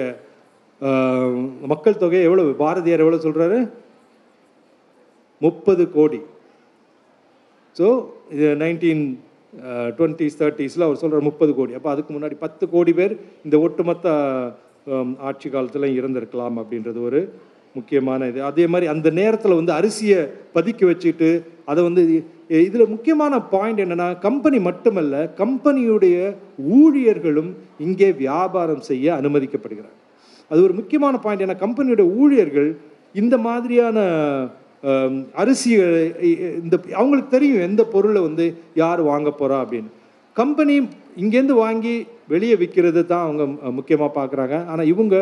[1.71, 3.59] மக்கள் தொகை எவ்வளோ பாரதியார் எவ்வளோ சொல்கிறாரு
[5.45, 6.19] முப்பது கோடி.
[7.77, 7.87] ஸோ
[8.35, 9.03] இது நைன்டீன்
[9.97, 11.73] டுவெண்ட்டிஸ் தேர்ட்டிஸில் அவர் சொல்கிறார் முப்பது கோடி.
[11.77, 13.13] அப்போ அதுக்கு முன்னாடி பத்து கோடி பேர்
[13.47, 14.07] இந்த ஒட்டுமொத்த
[15.27, 17.21] ஆட்சி காலத்தில் இறந்திருக்கலாம் அப்படின்றது ஒரு
[17.75, 18.39] முக்கியமான இது.
[18.49, 20.19] அதே மாதிரி அந்த நேரத்தில் வந்து அரிசியை
[20.55, 21.29] பதுக்கி வச்சுட்டு
[21.71, 22.01] அதை வந்து
[22.65, 26.17] இதில் முக்கியமான பாயிண்ட் என்னென்னா கம்பெனி மட்டுமல்ல கம்பெனியுடைய
[26.79, 27.51] ஊழியர்களும்
[27.85, 29.97] இங்கே வியாபாரம் செய்ய அனுமதிக்கப்படுகிறார்
[30.51, 32.69] அது ஒரு முக்கியமான பாயிண்ட் ஏன்னா கம்பெனியோட ஊழியர்கள்
[33.15, 33.97] இந்த மாதிரியான
[35.41, 35.85] அரிசியை
[36.63, 38.45] இந்த அவங்களுக்கு தெரியும் எந்த பொருளை வந்து
[38.75, 39.91] யார் வாங்க போகிறா அப்படின்னு.
[40.37, 40.75] கம்பெனி
[41.23, 41.95] இங்கேருந்து வாங்கி
[42.33, 43.43] வெளியே விற்கிறது தான் அவங்க
[43.77, 45.15] முக்கியமாக பார்க்குறாங்க ஆனால் இவங்க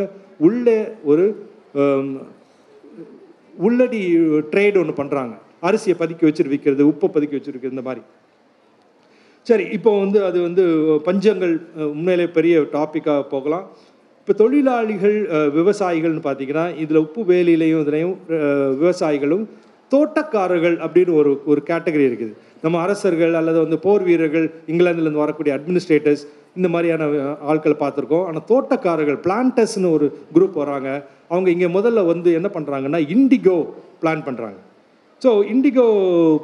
[0.48, 0.78] உள்ளே
[1.12, 1.26] ஒரு
[3.66, 4.02] உள்ளடி
[4.52, 5.34] ட்ரேட் ஒன்று பண்ணுறாங்க
[5.68, 8.02] அரிசியை பதுக்கி வச்சுட்டு விற்கிறது உப்பை பதுக்கி வச்சுருக்கு இந்த மாதிரி.
[9.48, 10.64] சரி இப்போ வந்து அது வந்து
[11.08, 11.54] பஞ்சங்கள்
[11.94, 13.66] உண்மையிலே பெரிய டாப்பிக்காக போகலாம்.
[14.22, 15.18] இப்போ தொழிலாளிகள்
[15.58, 18.16] விவசாயிகள்னு பார்த்தீங்கன்னா இதில் உப்பு வேலியிலையும் இதுலையும்
[18.82, 19.46] விவசாயிகளும்
[19.94, 22.34] தோட்டக்காரர்கள் அப்படின்னு ஒரு ஒரு கேட்டகரி இருக்குது.
[22.64, 26.24] நம்ம அரசர்கள் அல்லது வந்து போர் வீரர்கள் இங்கிலாந்துலேருந்து வரக்கூடிய அட்மினிஸ்ட்ரேட்டர்ஸ்
[26.58, 28.26] இந்த மாதிரியான ஆட்கள் ஆட்களை பார்த்துருக்கோம்.
[28.30, 30.90] ஆனால் தோட்டக்காரர்கள் பிளான்டர்ஸ்னு ஒரு குரூப் வராங்க.
[31.32, 33.58] அவங்க இங்கே முதல்ல வந்து என்ன பண்ணுறாங்கன்னா இண்டிகோ
[34.02, 34.60] பிளான் பண்ணுறாங்க
[35.22, 35.86] ஸோ இண்டிகோ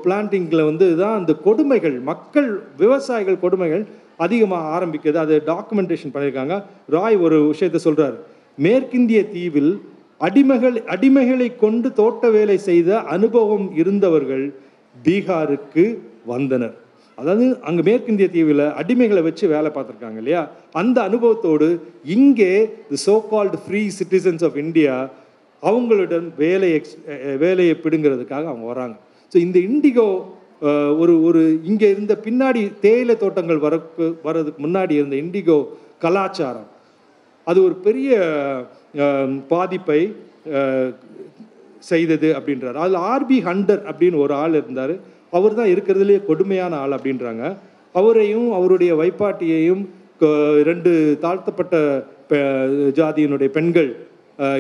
[0.04, 2.50] பிளான்டிங்கில் வந்து தான் அந்த கொடுமைகள் மக்கள்
[2.82, 3.84] விவசாயிகள் கொடுமைகள்
[4.26, 6.56] அதிகமாக ஆரம்பிக்குது அது டாக்குமெண்டேஷன் பண்ணியிருக்காங்க.
[6.96, 8.16] ராய் ஒரு விஷயத்தை சொல்கிறார்
[8.58, 9.72] மேற்கிந்திய தீவில்
[10.26, 14.46] அடிமைகள் அடிமைகளை கொண்டு தோட்ட வேலை செய்த அனுபவம் இருந்தவர்கள்
[15.06, 15.86] பீகாருக்கு
[16.32, 16.76] வந்தனர்.
[17.18, 20.42] அதாவது அங்கே மேற்கிந்திய தீவில் அடிமைகளை வச்சு வேலை பார்த்துருக்காங்க இல்லையா?
[20.82, 21.68] அந்த அனுபவத்தோடு
[22.16, 22.52] இங்கே
[22.90, 24.96] the so called free citizens of India
[25.64, 26.96] அவங்களுடன் வேலை எக்ஸ்
[27.46, 28.96] வேலையை பிடுங்கிறதுக்காக அவங்க வராங்க.
[29.32, 30.08] ஸோ இந்த இண்டிகோ
[31.02, 35.58] ஒரு ஒரு இங்கே இருந்த பின்னாடி தேயிலை தோட்டங்கள் வரக்கு வர்றதுக்கு முன்னாடி இருந்த இண்டிகோ
[36.04, 36.70] கலாச்சாரம்.
[37.48, 38.18] அது ஒரு பெரிய
[39.52, 40.02] பாதிப்பை
[41.90, 42.78] செய்தது அப்படின்றார்.
[42.84, 44.94] அதில் ஆர்பி ஹண்டர் அப்படின்னு ஒரு ஆள் இருந்தார்.
[45.38, 47.44] அவர் தான் இருக்கிறதுலே கொடுமையான ஆள் அப்படின்றாங்க.
[48.00, 49.84] அவரையும் அவருடைய வைப்பாட்டியையும்
[50.70, 50.92] ரெண்டு
[51.24, 51.76] தாழ்த்தப்பட்ட
[53.00, 53.90] ஜாதியினுடைய பெண்கள்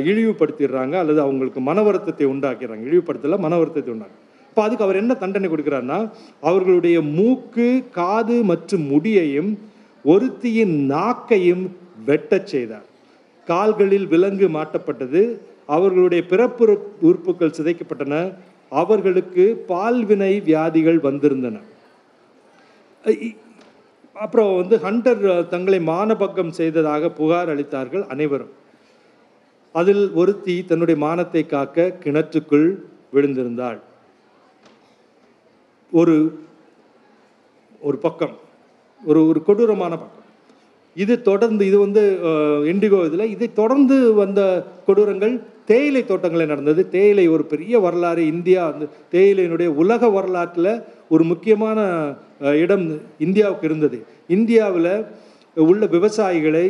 [0.09, 0.95] இழிவுபடுத்திடுறாங்க.
[1.01, 2.83] அல்லது அவங்களுக்கு மன வருத்தத்தை உண்டாக்கிறாங்க.
[2.89, 4.17] இழிவுபடுத்தல மன வருத்தத்தை உண்டாங்க
[4.49, 5.97] இப்போ அதுக்கு அவர் என்ன தண்டனை கொடுக்குறாருன்னா
[6.49, 7.67] அவர்களுடைய மூக்கு
[7.97, 9.51] காது மற்றும் முடியையும்
[10.13, 11.63] ஒருத்தியின் நாக்கையும்
[12.07, 12.87] வெட்டச் செய்தார்.
[13.51, 15.21] கால்களில் விலங்கு மாட்டப்பட்டது
[15.75, 16.65] அவர்களுடைய பிறப்பு
[17.07, 18.15] உறுப்புகள் சிதைக்கப்பட்டன
[18.81, 21.57] அவர்களுக்கு பால்வினை வியாதிகள் வந்திருந்தன.
[24.23, 25.21] அப்புறம் வந்து ஹண்டர்
[25.53, 28.53] தங்களை மானபக்கம் செய்ததாக புகார் அளித்தார்கள் அனைவரும்.
[29.79, 32.67] அதில் ஒருத்தி தன்னுடைய மானத்தை காக்க கிணற்றுக்குள்
[33.13, 33.79] விழுந்திருந்தாள்.
[35.91, 36.15] ஒரு
[37.87, 38.35] ஒரு பக்கம்
[39.09, 40.18] ஒரு ஒரு கொடூரமான பக்கம்.
[40.95, 42.01] இது தொடர்ந்து இது வந்து
[42.71, 44.41] இண்டிகோ இதில் இதை தொடர்ந்து வந்த
[44.87, 45.33] கொடூரங்கள்
[45.69, 46.81] தேயிலை தோட்டங்களில் நடந்தது.
[46.95, 48.85] தேயிலை ஒரு பெரிய வரலாறு இந்தியா வந்து
[49.15, 50.71] தேயிலையினுடைய உலக வரலாற்றில்
[51.13, 51.79] ஒரு முக்கியமான
[52.63, 52.85] இடம்
[53.25, 53.97] இந்தியாவுக்கு இருந்தது.
[54.37, 54.91] இந்தியாவில்
[55.57, 56.65] உள்ள விவசாயிகளை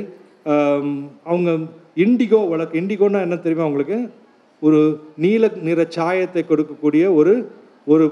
[1.31, 1.49] அவங்க
[2.05, 3.97] இண்டிகோ வழக்கு இண்டிகோன்னா என்ன தெரியுமா அவங்களுக்கு
[4.61, 4.79] ஒரு
[5.23, 7.33] நீல நிற சாயத்தை கொடுக்கக்கூடிய ஒரு
[7.87, 8.05] ஒரு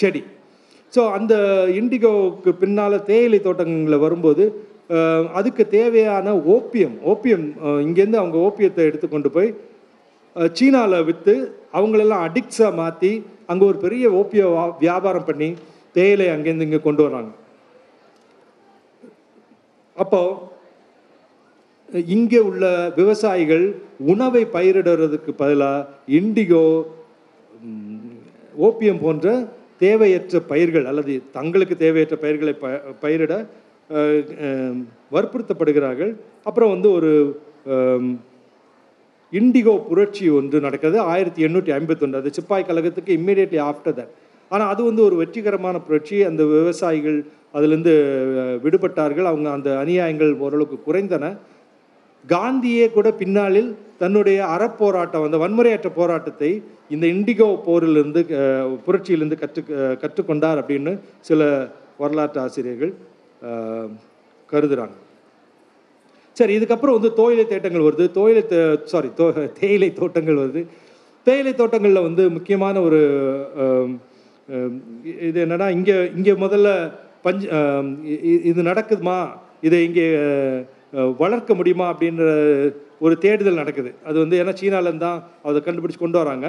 [0.00, 0.22] செடி.
[0.92, 1.34] ஸோ அந்த
[1.80, 4.44] இண்டிகோவுக்கு பின்னால் தேயிலை தோட்டங்களில் வரும்போது
[5.32, 7.46] அதுக்கு தேவையான ஓப்பியம் ஓப்பியம்
[7.80, 9.48] இங்கேருந்து அவங்க ஓப்பியத்தை எடுத்து கொண்டு போய்
[10.52, 11.34] சீனாவில் விற்று
[11.72, 13.10] அவங்களெல்லாம் அடிக்ஸாக மாற்றி
[13.46, 14.44] அங்கே ஒரு பெரிய ஓப்பிய
[14.78, 15.48] வியாபாரம் பண்ணி
[15.96, 17.32] தேயிலை அங்கேருந்து இங்கே கொண்டு வராங்க
[19.96, 20.20] அப்போ
[22.10, 22.64] இங்கே உள்ள
[22.96, 23.66] விவசாயிகள்
[24.04, 26.64] உணவை பயிரிடுறதுக்கு பதிலாக இண்டிகோ
[28.60, 29.26] ஓப்பியம் போன்ற
[29.78, 32.68] தேவையற்ற பயிர்கள் அல்லது தங்களுக்கு தேவையற்ற பயிர்களை ப
[33.00, 33.34] பயிரிட
[35.14, 36.12] வற்புறுத்தப்படுகிறார்கள்.
[36.48, 37.10] அப்புறம் வந்து ஒரு
[39.32, 42.20] இண்டிகோ புரட்சி ஒன்று நடக்குது ஆயிரத்தி எண்ணூற்றி ஐம்பத்தொன்று.
[42.22, 44.12] அது சிப்பாய் கழகத்துக்கு இம்மிடியட்லி ஆஃப்டர் தட்
[44.50, 46.16] ஆனால் அது வந்து ஒரு வெற்றிகரமான புரட்சி.
[46.28, 47.18] அந்த விவசாயிகள்
[47.56, 47.94] அதுலேருந்து
[48.64, 49.28] விடுபட்டார்கள்.
[49.30, 51.24] அவங்க அந்த அநியாயங்கள் ஓரளவுக்கு குறைந்தன.
[52.24, 53.70] காந்தியே கூட பின்னாளில்
[54.02, 56.50] தன்னுடைய அறப்போராட்டம் அந்த வன்முறையற்ற போராட்டத்தை
[56.94, 58.22] இந்த இண்டிகோ போரிலிருந்து
[58.86, 59.62] புரட்சியிலிருந்து கற்று
[60.02, 60.92] கற்றுக்கொண்டார் அப்படின்னு
[61.28, 61.40] சில
[62.02, 62.92] வரலாற்று ஆசிரியர்கள்
[63.42, 64.02] கருதுகிறாங்க
[64.52, 64.96] கருதுறாங்க.
[66.36, 68.04] சரி இதுக்கப்புறம் வந்து தோயிலை தேட்டங்கள் வருது.
[68.18, 68.42] தோயிலை
[68.92, 69.26] சாரி தோ
[69.60, 70.62] தேயிலை தோட்டங்கள் வருது.
[71.26, 73.00] தேயிலை தோட்டங்களில் வந்து முக்கியமான ஒரு
[75.28, 76.68] இது என்னன்னா இங்கே இங்கே முதல்ல
[77.24, 77.44] பஞ்ச்
[78.50, 79.18] இது நடக்குதுமா?
[79.66, 80.06] இதை இங்கே
[81.22, 81.86] வளர்க்க முடியுமா?
[81.92, 82.24] அப்படின்ற
[83.04, 83.90] ஒரு தேடுதல் நடக்குது.
[84.08, 85.18] அது வந்து ஏன்னா சீனாலேருந்து தான்
[85.48, 86.46] அதை கண்டுபிடிச்சி கொண்டு வராங்க.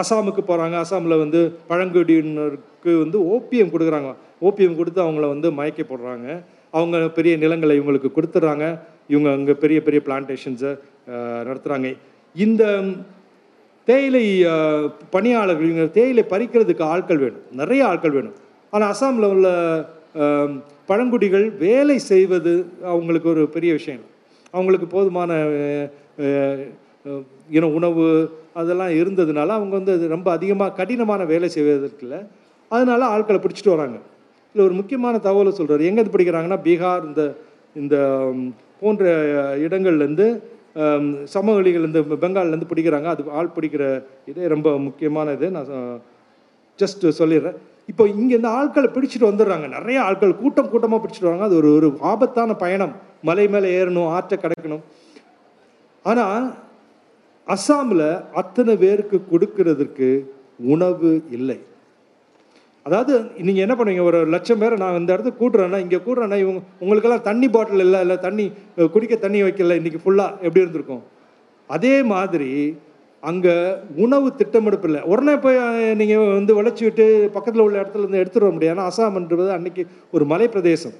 [0.00, 1.40] அசாமுக்கு போகிறாங்க அசாமில் வந்து
[1.70, 4.10] பழங்குடியினருக்கு வந்து ஓபியம் கொடுக்குறாங்க.
[4.48, 6.28] ஓபியம் கொடுத்து அவங்கள வந்து மயக்கி போடுறாங்க.
[6.78, 8.66] அவங்க பெரிய நிலங்களை இவங்களுக்கு கொடுத்துட்றாங்க.
[9.12, 10.72] இவங்க அங்கே பெரிய பெரிய பிளான்டேஷன்ஸை
[11.48, 11.88] நடத்துகிறாங்க
[12.44, 12.64] இந்த
[13.88, 14.24] தேயிலை
[15.14, 17.44] பணியாளர்கள் இவங்க தேயிலை பறிக்கிறதுக்கு ஆட்கள் வேணும்.
[17.60, 18.38] நிறைய ஆட்கள் வேணும்.
[18.72, 19.48] ஆனால் அசாமில் உள்ள
[20.90, 22.52] பழங்குடிகள் வேலை செய்வது
[22.92, 24.04] அவங்களுக்கு ஒரு பெரிய விஷயம்
[24.56, 25.30] அவங்களுக்கு போதுமான
[27.56, 28.04] இன உணவு
[28.60, 32.20] அதெல்லாம் இருந்ததுனால அவங்க வந்து அது ரொம்ப அதிகமாக கடினமான வேலை செய்வதற்கு இல்லை.
[32.74, 33.98] அதனால ஆட்களை பிடிச்சிட்டு வராங்க.
[34.54, 37.22] இதில் ஒரு முக்கியமான தகவலை சொல்கிறார் எங்கேருந்து பிடிக்கிறாங்கன்னா பீகார் இந்த
[37.80, 37.96] இந்த
[38.80, 39.04] போன்ற
[39.66, 40.26] இடங்கள்லேருந்து
[41.32, 43.08] சமவெளிகள்லேருந்து பெங்கால்லேருந்து பிடிக்கிறாங்க.
[43.14, 43.84] அது ஆள் பிடிக்கிற
[44.30, 45.46] இதே ரொம்ப முக்கியமான இது.
[45.56, 45.72] நான்
[46.78, 47.58] ஜஸ்ட் சொல்லிடுறேன்.
[47.90, 49.66] இப்போ இங்கே இந்த ஆட்களை பிடிச்சிட்டு வந்துடுறாங்க.
[49.76, 51.48] நிறைய ஆட்கள் கூட்டம் கூட்டமாக பிடிச்சிட்டு வராங்க.
[51.50, 52.94] அது ஒரு ஒரு ஆபத்தான பயணம்.
[53.28, 54.84] மலை மேலே ஏறணும் ஆற்றை கிடக்கணும்.
[56.04, 56.46] ஆனால்
[57.46, 58.08] அஸ்ஸாமில்
[58.42, 60.10] அத்தனை பேருக்கு கொடுக்கறதுக்கு
[60.74, 61.58] உணவு இல்லை.
[62.86, 63.12] அதாவது
[63.46, 64.02] நீங்கள் என்ன பண்ணுவீங்க?
[64.10, 68.16] ஒரு லட்சம் பேரை நான் இந்த இடத்துக்கு கூட்டுறேன்னா இங்கே கூட்டுறேன்னா இவங்க உங்களுக்கெல்லாம் தண்ணி பாட்டில் இல்லை இல்லை
[68.26, 68.44] தண்ணி
[68.94, 71.02] குடிக்க தண்ணி வைக்கல இன்றைக்கி ஃபுல்லாக எப்படி இருந்திருக்கும்?
[71.70, 72.50] அதே மாதிரி
[73.22, 73.54] அங்கே
[74.04, 75.00] உணவு திட்டமெடுப்பு இல்லை.
[75.12, 75.58] உடனே போய்
[76.00, 77.04] நீங்கள் வந்து விளைச்சி விட்டு
[77.36, 78.74] பக்கத்தில் உள்ள இடத்துல இருந்து எடுத்துட முடியாது.
[78.74, 79.82] ஏன்னா அசாம்ன்றது அன்னைக்கு
[80.16, 80.96] ஒரு மலை பிரதேசம்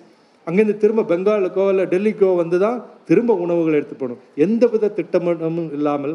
[0.47, 2.79] அங்கேருந்து திரும்ப பெங்காலுக்கோ இல்லை டெல்லிக்கோ வந்து தான்
[3.11, 4.23] திரும்ப உணவுகள் எடுத்து போகணும்.
[4.47, 6.15] எந்த வித திட்டமிடமும் இல்லாமல்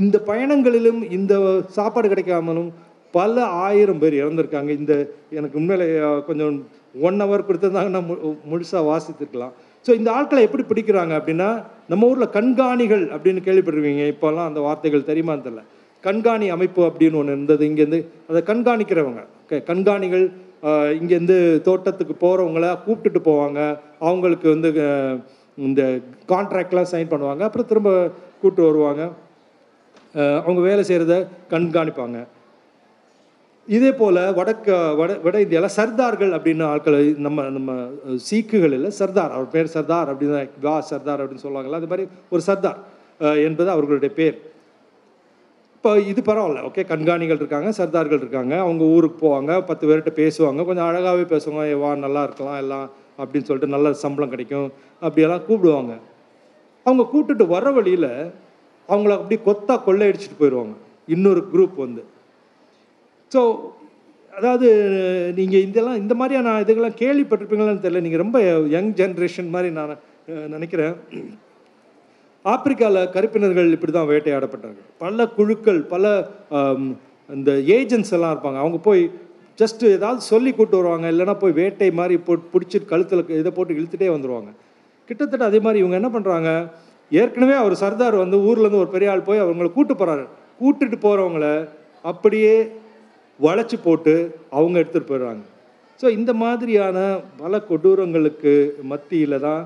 [0.00, 1.34] இந்த பயணங்களிலும் இந்த
[1.76, 2.70] சாப்பாடு கிடைக்காமலும்
[3.12, 4.68] பல ஆயிரம் பேர் இறந்துருக்காங்க.
[4.68, 6.66] இந்த எனக்கு உண்மையில கொஞ்சம்
[7.00, 8.14] ஒன் ஹவர் கொடுத்துருந்தாங்கன்னா மு
[8.50, 9.52] முழுசாக வாசித்திருக்கலாம்.
[9.86, 15.42] ஸோ இந்த ஆட்களை எப்படி பிடிக்கிறாங்க அப்படின்னா நம்ம ஊரில் கண்காணிகள் அப்படின்னு கேள்விப்பட்டிருவீங்க இப்போல்லாம் அந்த வார்த்தைகள் தெரியுமான்னு
[15.42, 15.62] தெரில
[16.02, 17.66] கண்காணி அமைப்பு அப்படின்னு ஒன்று இருந்தது.
[17.66, 19.24] இங்கேருந்து அதை கண்காணிக்கிறவங்க.
[19.48, 20.32] க- கண்காணிகள்
[20.62, 23.78] இங்கேருந்து தோட்டத்துக்கு போகிறவங்கள கூப்பிட்டுட்டு போவாங்க.
[23.98, 24.72] அவங்களுக்கு வந்து
[25.56, 25.98] இந்த
[26.28, 27.38] கான்ட்ராக்ட்லாம் சைன் பண்ணுவாங்க.
[27.38, 28.10] அப்புறம் திரும்ப
[28.40, 29.08] கூப்பிட்டு வருவாங்க.
[30.12, 32.26] அவங்க வேலை செய்கிறத கண்காணிப்பாங்க.
[33.68, 39.32] இதே போல் வடக்கு வட வட இந்தியாவில் சர்தார்கள் அப்படின்னு ஆட்கள் நம்ம நம்ம சீக்குகளில் சீக்குகள் இல்லை சர்தார்.
[39.36, 42.78] அவர் பேர் சர்தார் அப்படின்னு வா சர்தார் அப்படின்னு சொல்லுவாங்கல்ல அது மாதிரி ஒரு சர்தார்
[43.44, 44.36] என்பது அவர்களுடைய பேர்.
[45.76, 50.88] இப்போ இது பரவாயில்ல ஓகே கண்காணிகள் இருக்காங்க சர்தார்கள் இருக்காங்க அவங்க ஊருக்கு போவாங்க பத்து பேர்கிட்ட பேசுவாங்க கொஞ்சம்
[50.88, 52.86] அழகாகவே பேசுவாங்க "ஏ, வா நல்லா இருக்கலாம் எல்லாம்
[53.18, 54.68] அப்படின்னு சொல்லிட்டு நல்ல சம்பளம் கிடைக்கும்
[55.02, 55.94] அப்படியெல்லாம் கூப்பிடுவாங்க.
[56.86, 58.10] அவங்க கூப்பிட்டுட்டு வர வழியில்
[58.88, 60.74] அவங்கள அப்படி கொத்தா கொள்ளையடிச்சிட்டு போயிடுவாங்க
[61.08, 62.02] இன்னொரு குரூப் வந்து.
[63.32, 63.40] ஸோ
[64.32, 64.68] அதாவது
[65.38, 68.02] நீங்கள் இதெல்லாம் இந்த மாதிரியான இதுகள்லாம் கேள்விப்பட்டிருப்பீங்களான்னு தெரியல.
[68.06, 68.38] நீங்கள் ரொம்ப
[68.74, 69.92] யங் ஜென்ரேஷன் மாதிரி நான்
[70.54, 70.94] நினைக்கிறேன்.
[72.44, 74.86] ஆப்பிரிக்காவில் கருப்பினர்கள் இப்படி தான் வேட்டையாடப்பட்டார்கள்.
[75.04, 76.04] பல குழுக்கள் பல
[77.28, 78.58] இந்த ஏஜென்ட்ஸ் எல்லாம் இருப்பாங்க.
[78.62, 79.02] அவங்க போய்
[79.60, 81.06] ஜஸ்ட்டு ஏதாவது சொல்லி கூட்டு வருவாங்க.
[81.12, 84.50] இல்லைன்னா போய் வேட்டை மாதிரி போட்டு பிடிச்சிட்டு கழுத்தில் இதை போட்டு இழுத்துட்டே வந்துடுவாங்க
[85.10, 86.50] கிட்டத்தட்ட அதே மாதிரி இவங்க என்ன பண்ணுறாங்க
[87.10, 90.24] ஏற்கனவே அவர் சர்தார் வந்து ஊர்லேருந்து ஒரு பெரிய ஆள் போய் அவங்கள கூட்டு போகிறாரு
[90.60, 91.46] கூட்டுட்டு போகிறவங்கள
[92.04, 92.54] அப்படியே
[93.40, 94.14] வளைச்சி போட்டு
[94.58, 95.42] அவங்க எடுத்துகிட்டு போயிடுறாங்க.
[96.00, 96.98] ஸோ இந்த மாதிரியான
[97.42, 98.52] பல கொடூரங்களுக்கு
[98.92, 99.62] மத்தியில் தான்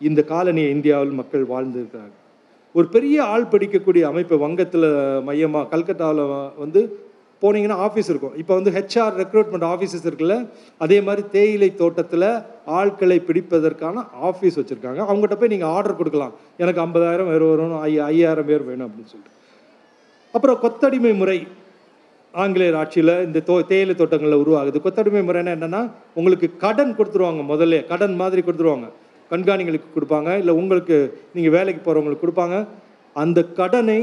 [0.00, 2.16] இந்த காலனி இந்தியாவில் மக்கள் வாழ்ந்துருக்கிறாங்க
[2.74, 4.86] ஒரு பெரிய ஆள் படிக்கக்கூடிய அமைப்பு வங்கத்தில்
[5.28, 6.22] மையமாக கல்கத்தாவில்
[6.62, 6.80] வந்து
[7.42, 8.34] போனீங்கன்னா ஆஃபீஸ் இருக்கும்.
[8.40, 10.36] இப்போ வந்து ஹெச்ஆர் ரெக்ரூட்மெண்ட் ஆஃபீஸஸ் இருக்குல்ல
[10.84, 12.28] அதே மாதிரி தேயிலை தோட்டத்தில்
[12.80, 15.00] ஆட்களை பிடிப்பதற்கான ஆஃபீஸ் வச்சுருக்காங்க.
[15.08, 16.34] அவங்ககிட்ட போய் நீங்கள் ஆர்டர் கொடுக்கலாம்.
[16.62, 19.34] எனக்கு ஐம்பதாயிரம் பேர் வரும் ஐ ஐயாயிரம் பேர் வேணும் அப்படின்னு சொல்லிட்டு.
[20.34, 21.38] அப்புறம் கொத்தடிமை முறை
[22.34, 24.78] ஆங்கிலேயர் ஆட்சியில் இந்த தோ தேயிலை தோட்டங்களில் உருவாகுது.
[24.84, 25.82] கொத்தடிமை முறைன்னா என்னென்னா
[26.18, 27.80] உங்களுக்கு கடன் கொடுத்துருவாங்க முதல்ல.
[27.92, 28.88] கடன் மாதிரி கொடுத்துருவாங்க.
[29.30, 30.30] கண்காணிகளுக்கு கொடுப்பாங்க.
[30.42, 30.96] இல்லை உங்களுக்கு
[31.34, 32.56] நீங்கள் வேலைக்கு போகிறவங்களுக்கு கொடுப்பாங்க.
[33.16, 34.00] அந்த கடனை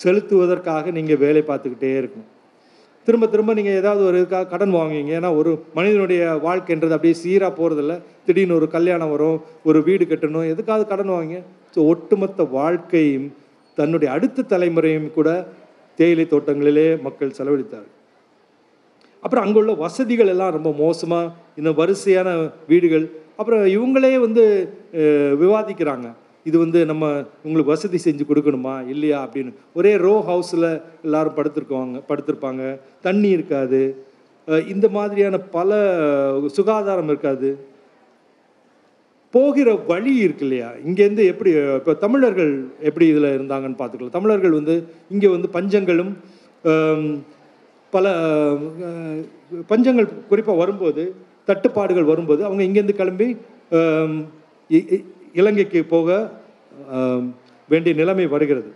[0.00, 2.28] செலுத்துவதற்காக நீங்கள் வேலை பார்த்துக்கிட்டே இருக்கணும்.
[3.08, 5.12] திரும்ப திரும்ப நீங்கள் ஏதாவது ஒரு இதுக்காக கடன் வாங்குவீங்க.
[5.18, 7.94] ஏன்னா ஒரு மனிதனுடைய வாழ்க்கைன்றது அப்படியே சீராக போகிறதில்ல
[8.26, 11.38] திடீர்னு ஒரு கல்யாணம் வரும் ஒரு வீடு கட்டணும் எதுக்காவது கடன் வாங்குங்க
[11.76, 13.28] ஸோ ஒட்டுமொத்த வாழ்க்கையும்
[13.78, 15.30] தன்னுடைய அடுத்த தலைமுறையும் கூட
[16.00, 17.94] தேயிலை தோட்டங்களிலே மக்கள் செலவழித்தார்கள்.
[19.24, 22.28] அப்புறம் அங்குள்ள வசதிகள் எல்லாம் ரொம்ப மோசமாக இன்னும் வரிசையான
[22.70, 23.06] வீடுகள்.
[23.40, 24.44] அப்புறம் இவங்களே வந்து
[25.42, 26.08] விவாதிக்கிறாங்க.
[26.48, 27.04] இது வந்து நம்ம
[27.46, 29.52] உங்களுக்கு வசதி செஞ்சு கொடுக்கணுமா இல்லையா அப்படின்னு.
[29.78, 30.68] ஒரே ரோ ஹவுஸில்
[31.06, 32.62] எல்லாரும் படுத்துருக்குவாங்க படுத்திருப்பாங்க.
[33.06, 33.80] தண்ணி இருக்காது.
[34.74, 35.78] இந்த மாதிரியான பல
[36.58, 37.50] சுகாதாரம் இருக்காது.
[39.34, 40.68] போகிற வழி இருக்கு இல்லையா?
[40.84, 44.10] இங்கேருந்து எப்படி இப்போ தமிழர்கள் எப்படி இதில் இருந்தாங்கன்னு பார்த்துக்கலாம்.
[44.10, 44.74] தமிழர்கள் வந்து
[45.10, 46.12] இங்கே வந்து பஞ்சங்களும்
[47.92, 48.06] பல
[49.70, 51.02] பஞ்சங்கள் குறிப்பாக வரும்போது
[51.48, 53.28] தட்டுப்பாடுகள் வரும்போது அவங்க இங்கேருந்து கிளம்பி
[54.70, 56.08] இ- இலங்கைக்கு போக
[57.68, 58.70] வேண்டிய நிலைமை வருகிறது.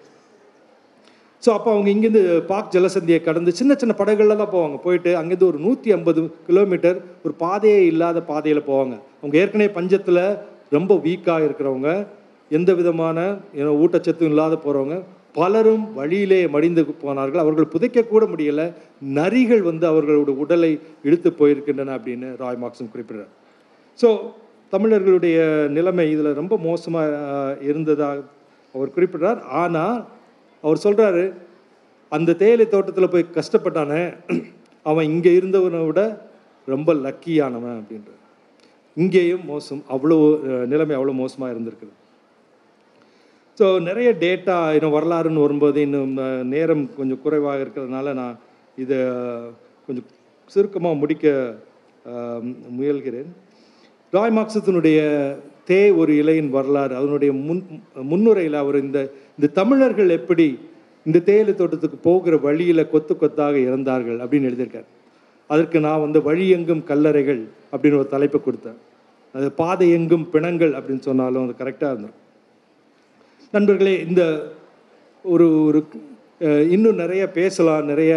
[1.45, 4.77] ஸோ அப்போ அவங்க இங்கேருந்து பாக் ஜலசந்தியை கடந்து சின்ன சின்ன படகுகளில் தான் போவாங்க.
[4.85, 8.95] போயிட்டு அங்கேருந்து ஒரு நூற்றி ஐம்பது கிலோமீட்டர் ஒரு பாதையே இல்லாத பாதையில் போவாங்க.
[9.21, 10.23] அவங்க ஏற்கனவே பஞ்சத்தில்
[10.77, 11.91] ரொம்ப வீக்காக இருக்கிறவங்க
[12.59, 13.19] எந்த விதமான
[13.83, 14.97] ஊட்டச்சத்தும் இல்லாத போகிறவங்க
[15.39, 17.43] பலரும் வழியிலே மடிந்து போனார்கள்.
[17.45, 18.67] அவர்கள் புதைக்கக்கூட முடியலை.
[19.19, 20.73] நரிகள் வந்து அவர்களுடைய உடலை
[21.07, 23.31] இழுத்து போயிருக்கின்றன அப்படின்னு ராய் மார்க்சன் குறிப்பிடுறார்.
[23.99, 24.09] ஸோ
[24.73, 25.39] தமிழர்களுடைய
[25.77, 28.21] நிலைமை இதில் ரொம்ப மோசமாக இருந்ததாக
[28.75, 29.41] அவர் குறிப்பிடுறார்.
[29.63, 29.97] ஆனால்
[30.65, 31.25] அவர் சொல்கிறாரு
[32.13, 34.03] அந்த தேயிலை தோட்டத்தில் போய் கஷ்டப்பட்டானே
[34.87, 36.03] அவன் இங்கே இருந்தவனை விட
[36.69, 38.11] ரொம்ப லக்கியானவன் அப்படின்ற
[38.97, 40.17] இங்கேயும் மோசம் அவ்வளோ
[40.73, 41.95] நிலைமை அவ்வளோ மோசமாக இருந்திருக்குது.
[43.59, 46.13] ஸோ நிறைய டேட்டா இன்னும் வரலாறுன்னு வரும்போது இன்னும்
[46.55, 48.37] நேரம் கொஞ்சம் குறைவாக இருக்கிறதுனால நான்
[48.83, 48.99] இதை
[49.89, 50.09] கொஞ்சம்
[50.53, 51.27] சுருக்கமாக முடிக்க
[52.79, 53.31] முயல்கிறேன்.
[54.13, 55.01] ராய் மார்க்சத்தினுடைய
[55.69, 57.63] தே ஒரு இலையின் வரலாறு அதனுடைய முன்
[58.11, 59.01] முன்னுரையில் அவர் இந்த
[59.39, 60.47] இந்த தமிழர்கள் எப்படி
[61.09, 64.89] இந்த தேயிலை தோட்டத்துக்கு போகிற வழியில் கொத்து கொத்தாக இறந்தார்கள் அப்படின்னு எழுதியிருக்கார்.
[65.51, 68.79] அதற்கு நான் வந்து வழி எங்கும் கல்லறைகள் அப்படின்னு ஒரு தலைப்பை கொடுத்தேன்.
[69.35, 72.17] அது பாதை எங்கும் பிணங்கள் அப்படின்னு சொன்னாலும் அது கரெக்டாக இருந்தது.
[73.55, 74.23] நண்பர்களே இந்த
[75.25, 75.81] ஒரு ஒரு
[76.75, 78.13] இன்னும் நிறைய பேசலாம் நிறைய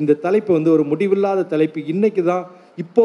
[0.00, 1.80] இந்த தலைப்பு வந்து ஒரு முடிவில்லாத தலைப்பு.
[1.92, 2.44] இன்னைக்கு தான்
[2.82, 3.02] இப்போ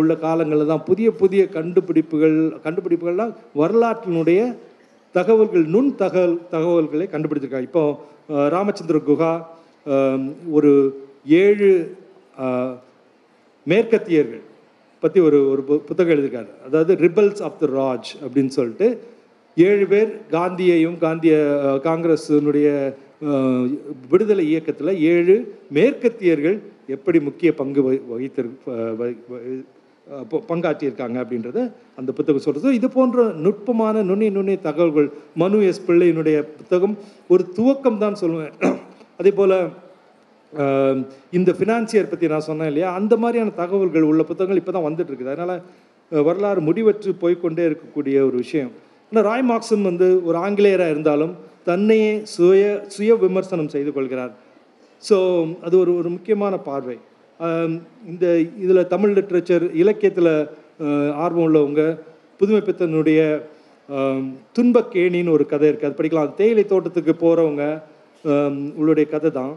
[0.00, 2.36] உள்ள காலங்களில் தான் புதிய புதிய கண்டுபிடிப்புகள்
[2.66, 4.40] கண்டுபிடிப்புகள்லாம் வரலாற்றினுடைய
[5.12, 7.62] தகவல்கள் நுண் தகவல் தகவல்களை கண்டுபிடிச்சிருக்காங்க.
[7.62, 9.44] இப்போ ராமச்சந்திர குஹா
[10.50, 11.96] ஒரு ஏழு
[13.66, 14.40] மேற்கத்தியர்கள்
[15.00, 16.46] பற்றி ஒரு ஒரு பு- புத்தகம் எழுதியிருக்காரு.
[16.66, 18.98] அதாவது ரிபல்ஸ் ஆஃப் த ராஜ் அப்படின்னு சொல்லிட்டு
[19.56, 21.34] ஏழு பேர் காந்தியையும் காந்திய
[21.84, 22.94] காங்கிரஸினுடைய
[24.10, 28.50] விடுதலை இயக்கத்தில் ஏழு மேற்கத்தியர்கள் எப்படி முக்கிய பங்கு வகி- வகித்திரு
[30.50, 31.58] பங்காற்றியிருக்காங்க அப்படின்றத
[32.00, 35.08] அந்த புத்தகம் சொல்கிறது இது போன்ற நுட்பமான நுண்ணி நுண்ணி தகவல்கள்
[35.42, 36.94] மனு எஸ் பிள்ளையினுடைய புத்தகம்
[37.34, 38.54] ஒரு துவக்கம் தான் சொல்லுவேன்.
[39.20, 39.56] அதே போல்
[41.38, 42.90] இந்த ஃபினான்சியர் பற்றி நான் சொன்னேன் இல்லையா?
[42.98, 45.32] அந்த மாதிரியான தகவல்கள் உள்ள புத்தகங்கள் இப்போ தான் வந்துட்டு இருக்குது.
[45.34, 45.56] அதனால்
[46.12, 48.70] வரலாறு முடிவற்று போய்க்கொண்டே இருக்கக்கூடிய ஒரு விஷயம்.
[49.12, 51.34] ஆனால் ராய் மார்க்சன் வந்து ஒரு ஆங்கிலேயராக இருந்தாலும்
[51.68, 54.32] தன்னையே சுய சுய விமர்சனம் செய்து கொள்கிறார்.
[55.02, 55.16] ஸோ
[55.66, 56.96] அது ஒரு ஒரு முக்கியமான பார்வை.
[58.10, 58.24] இந்த
[58.64, 60.32] இதில் தமிழ் லிட்ரேச்சர் இலக்கியத்தில்
[61.24, 61.82] ஆர்வம் உள்ளவங்க
[62.40, 63.20] புதுமை பித்தனுடைய
[64.56, 66.32] துன்பக்கேணின்னு ஒரு கதை இருக்குது அது படிக்கலாம்.
[66.40, 67.64] தேயிலை தோட்டத்துக்கு போகிறவங்க
[68.76, 69.54] உங்களுடைய கதை தான்.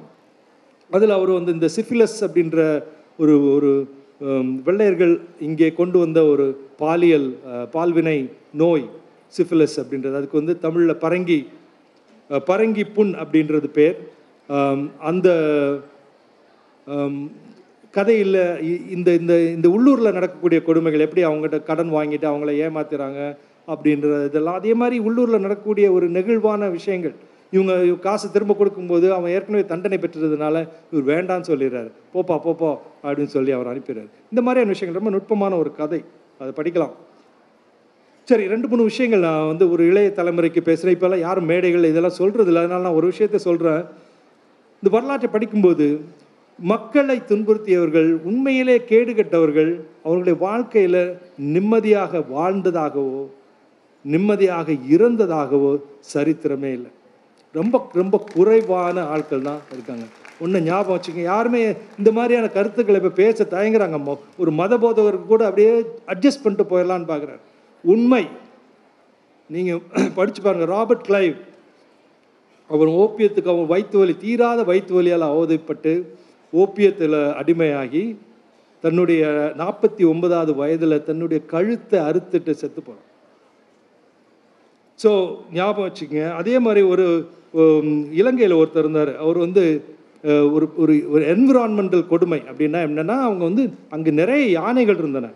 [0.96, 2.60] அதில் அவர் வந்து இந்த சிஃபிலஸ் அப்படின்ற
[3.22, 3.72] ஒரு ஒரு
[4.68, 5.14] வெள்ளையர்கள்
[5.48, 6.46] இங்கே கொண்டு வந்த ஒரு
[6.82, 7.28] பாலியல்
[7.76, 8.18] பால்வினை
[8.62, 8.86] நோய்
[9.38, 10.18] சிஃபிலஸ் அப்படின்றது.
[10.20, 11.40] அதுக்கு வந்து தமிழில் பரங்கி
[12.50, 13.98] பரங்கி புண் அப்படின்றது பேர்.
[15.10, 15.30] அந்த
[17.96, 18.42] கதையில்
[18.96, 23.20] இந்த இந்த இந்த உள்ளூரில் நடக்கக்கூடிய கொடுமைகள் எப்படி அவங்ககிட்ட கடன் வாங்கிட்டு அவங்கள ஏமாத்துறாங்க
[23.72, 24.58] அப்படின்ற இதெல்லாம்.
[24.60, 27.16] அதே மாதிரி உள்ளூரில் நடக்கக்கூடிய ஒரு நெகிழ்வான விஷயங்கள்.
[27.56, 27.74] இவங்க
[28.06, 30.56] காசு திரும்ப கொடுக்கும்போது அவன் ஏற்கனவே தண்டனை பெற்றதுனால
[30.92, 31.90] இவர் வேண்டான்னு சொல்லிடுறாரு.
[32.14, 32.70] போப்பா போப்போ
[33.04, 34.10] அப்படின்னு சொல்லி அவர் அனுப்பிடுறாரு.
[34.32, 36.02] இந்த மாதிரியான விஷயங்கள் ரொம்ப நுட்பமான ஒரு கதை.
[36.42, 36.94] அதை படிக்கலாம்.
[38.28, 42.50] சரி ரெண்டு மூணு விஷயங்கள் நான் வந்து ஒரு இளைய தலைமுறைக்கு பேசுகிறேன் இப்போல்லாம் யாரும் மேடைகள் இதெல்லாம் சொல்கிறது
[42.52, 43.82] இல்லை அதனால நான் ஒரு விஷயத்த சொல்கிறேன்
[44.84, 45.88] இந்த வரலாற்றை படிக்கும்போது
[46.62, 49.72] மக்களை துன்புறுத்தியவர்கள் உண்மையிலே கேடு கெட்டவர்கள்
[50.04, 51.04] அவர்களுடைய வாழ்க்கையில்
[51.54, 53.22] நிம்மதியாக வாழ்ந்ததாகவோ
[54.06, 55.72] நிம்மதியாக இறந்ததாகவோ
[56.14, 56.92] சரித்திரமே இல்லை.
[57.56, 60.06] ரொம்ப ரொம்ப குறைவான ஆட்கள் தான் இருக்காங்க.
[60.40, 61.32] ஒன்று ஞாபகம் வச்சுக்கோங்க.
[61.34, 61.62] யாருமே
[62.00, 64.18] இந்த மாதிரியான கருத்துக்களை இப்போ பேச தயங்குறாங்க.
[64.38, 65.74] ஒரு மத போதகருக்கு கூட அப்படியே
[66.14, 67.42] அட்ஜஸ்ட் பண்ணிட்டு போயிடலான்னு பார்க்குறாரு
[67.84, 68.24] உண்மை.
[69.50, 69.82] நீங்கள்
[70.18, 71.36] படித்து பாருங்கள் ராபர்ட் கிளைவ்.
[72.70, 75.94] அவர் ஓப்பியத்துக்கு அவன் வயிற்று வலி தீராத வயிற்று வலியால் அவதிப்பட்டு
[76.54, 78.04] ஓப்பியத்தில் அடிமையாகி
[78.84, 79.24] தன்னுடைய
[79.62, 83.08] நாற்பத்தி ஒன்பதாவது வயதில் தன்னுடைய கழுத்தை அறுத்துட்டு செத்து போகிறான்
[85.00, 85.12] ஸோ
[85.58, 86.26] ஞாபகம் வச்சுக்கங்க.
[86.40, 87.06] அதே மாதிரி ஒரு
[88.22, 89.12] இலங்கையில் ஒருத்தர் இருந்தார்.
[89.24, 89.64] அவர் வந்து
[90.56, 93.64] ஒரு ஒரு ஒரு என்விரான்மெண்டல் கொடுமை அப்படின்னா என்னென்னா அவங்க வந்து
[93.96, 95.30] அங்கே நிறைய யானைகள் இருந்தன.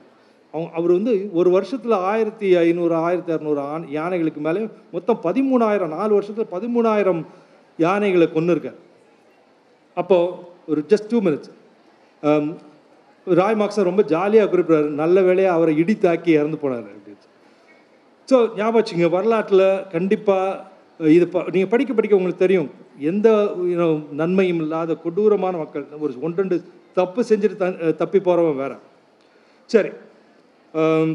[0.54, 4.62] அவங்க அவர் வந்து ஒரு வருஷத்தில் ஆயிரத்தி ஐநூறு ஆயிரத்தி அறநூறு ஆண் யானைகளுக்கு மேலே
[4.96, 7.22] மொத்தம் பதிமூணாயிரம் நாலு வருஷத்தில் பதிமூணாயிரம்
[7.80, 8.80] யானைகளை கொண்டு இருக்கார்
[9.98, 11.52] அப்போது ஒரு ஜஸ்ட் டூ மினிட்ஸ்
[13.28, 14.90] ராய் மார்க்ஸை ரொம்ப ஜாலியாக குறிப்பிட்றாரு.
[15.02, 17.24] நல்ல வேலையாக அவரை இடித்தாக்கி இறந்து போனார் அப்படின்னு.
[18.30, 20.74] ஸோ ஞாபகம் வச்சுங்க வரலாற்றில் கண்டிப்பாக
[21.18, 22.70] இது ப நீங்கள் படிக்க படிக்க உங்களுக்கு தெரியும்.
[23.12, 23.28] எந்த
[24.22, 25.86] நன்மையும் இல்லாத கொடூரமான மக்கள்.
[26.06, 26.58] ஒரு ஒன்றெண்டு
[27.00, 28.74] தப்பு செஞ்சுட்டு த தப்பி போகிறவன் வேற.
[29.70, 29.92] சரி.
[30.74, 31.10] Um,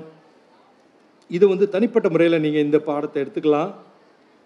[1.30, 3.70] இது வந்து தனிப்பட்ட முறையில் நீங்கள் இந்த பாடத்தை எடுத்துக்கலாம்.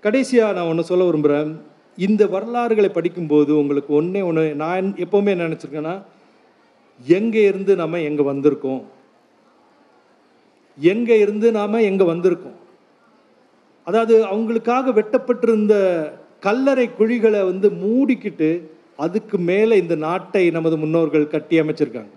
[0.04, 1.52] கடைசியாக நான் ஒன்று சொல்ல விரும்புகிறேன்
[1.98, 5.94] இந்த வரலாறுகளை படிக்கும்போது உங்களுக்கு ஒன்றே ஒன்று நான் எப்போவுமே என்ன நினச்சிருக்கேன்னா
[7.00, 8.82] எங்கே இருந்து நம்ம எங்கே வந்திருக்கோம்?
[10.78, 12.58] எங்கே இருந்து நாம் எங்கே வந்திருக்கோம்?
[13.86, 15.74] அதாவது அவங்களுக்காக வெட்டப்பட்டிருந்த
[16.46, 18.50] கல்லறை குழிகளை வந்து மூடிக்கிட்டு
[19.04, 22.12] அதுக்கு மேலே இந்த நாட்டை நமது முன்னோர்கள் கட்டி அமைச்சிருக்காங்க.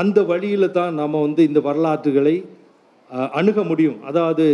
[0.00, 2.36] அந்த வழியில் தான் நாம் வந்து இந்த வரலாற்றுகளை
[3.38, 3.98] அணுக முடியும்.
[4.10, 4.46] அதாவது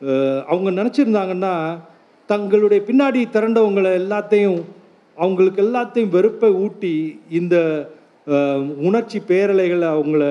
[0.00, 1.54] அவங்க நினச்சிருந்தாங்கன்னா
[2.26, 4.60] தங்களுடைய பின்னாடி திரண்டவங்களை எல்லாத்தையும்
[5.16, 6.94] அவங்களுக்கு எல்லாத்தையும் வெறுப்பை ஊட்டி
[7.28, 7.56] இந்த
[8.88, 10.24] உணர்ச்சி பேரலைகளை அவங்கள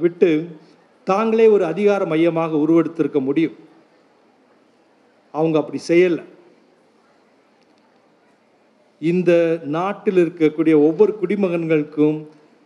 [0.00, 0.30] விட்டு
[1.04, 3.56] தாங்களே ஒரு அதிகார மையமாக உருவெடுத்திருக்க முடியும்.
[5.34, 6.24] அவங்க அப்படி செய்யலை.
[8.98, 12.18] இந்த நாட்டில் இருக்கக்கூடிய ஒவ்வொரு குடிமகன்களுக்கும்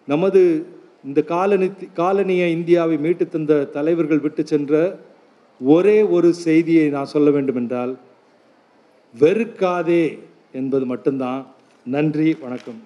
[0.07, 0.66] நமது
[1.05, 4.99] இந்த காலனி காலனிய இந்தியாவை மீட்டு தந்த தலைவர்கள் விட்டு சென்ற
[5.61, 7.98] ஒரே ஒரு செய்தியை நான் சொல்ல வேண்டும் என்றால்
[9.18, 10.18] வெறுக்காதே
[10.52, 11.46] என்பது மட்டும்தான்.
[11.84, 12.80] நன்றி வணக்கம்.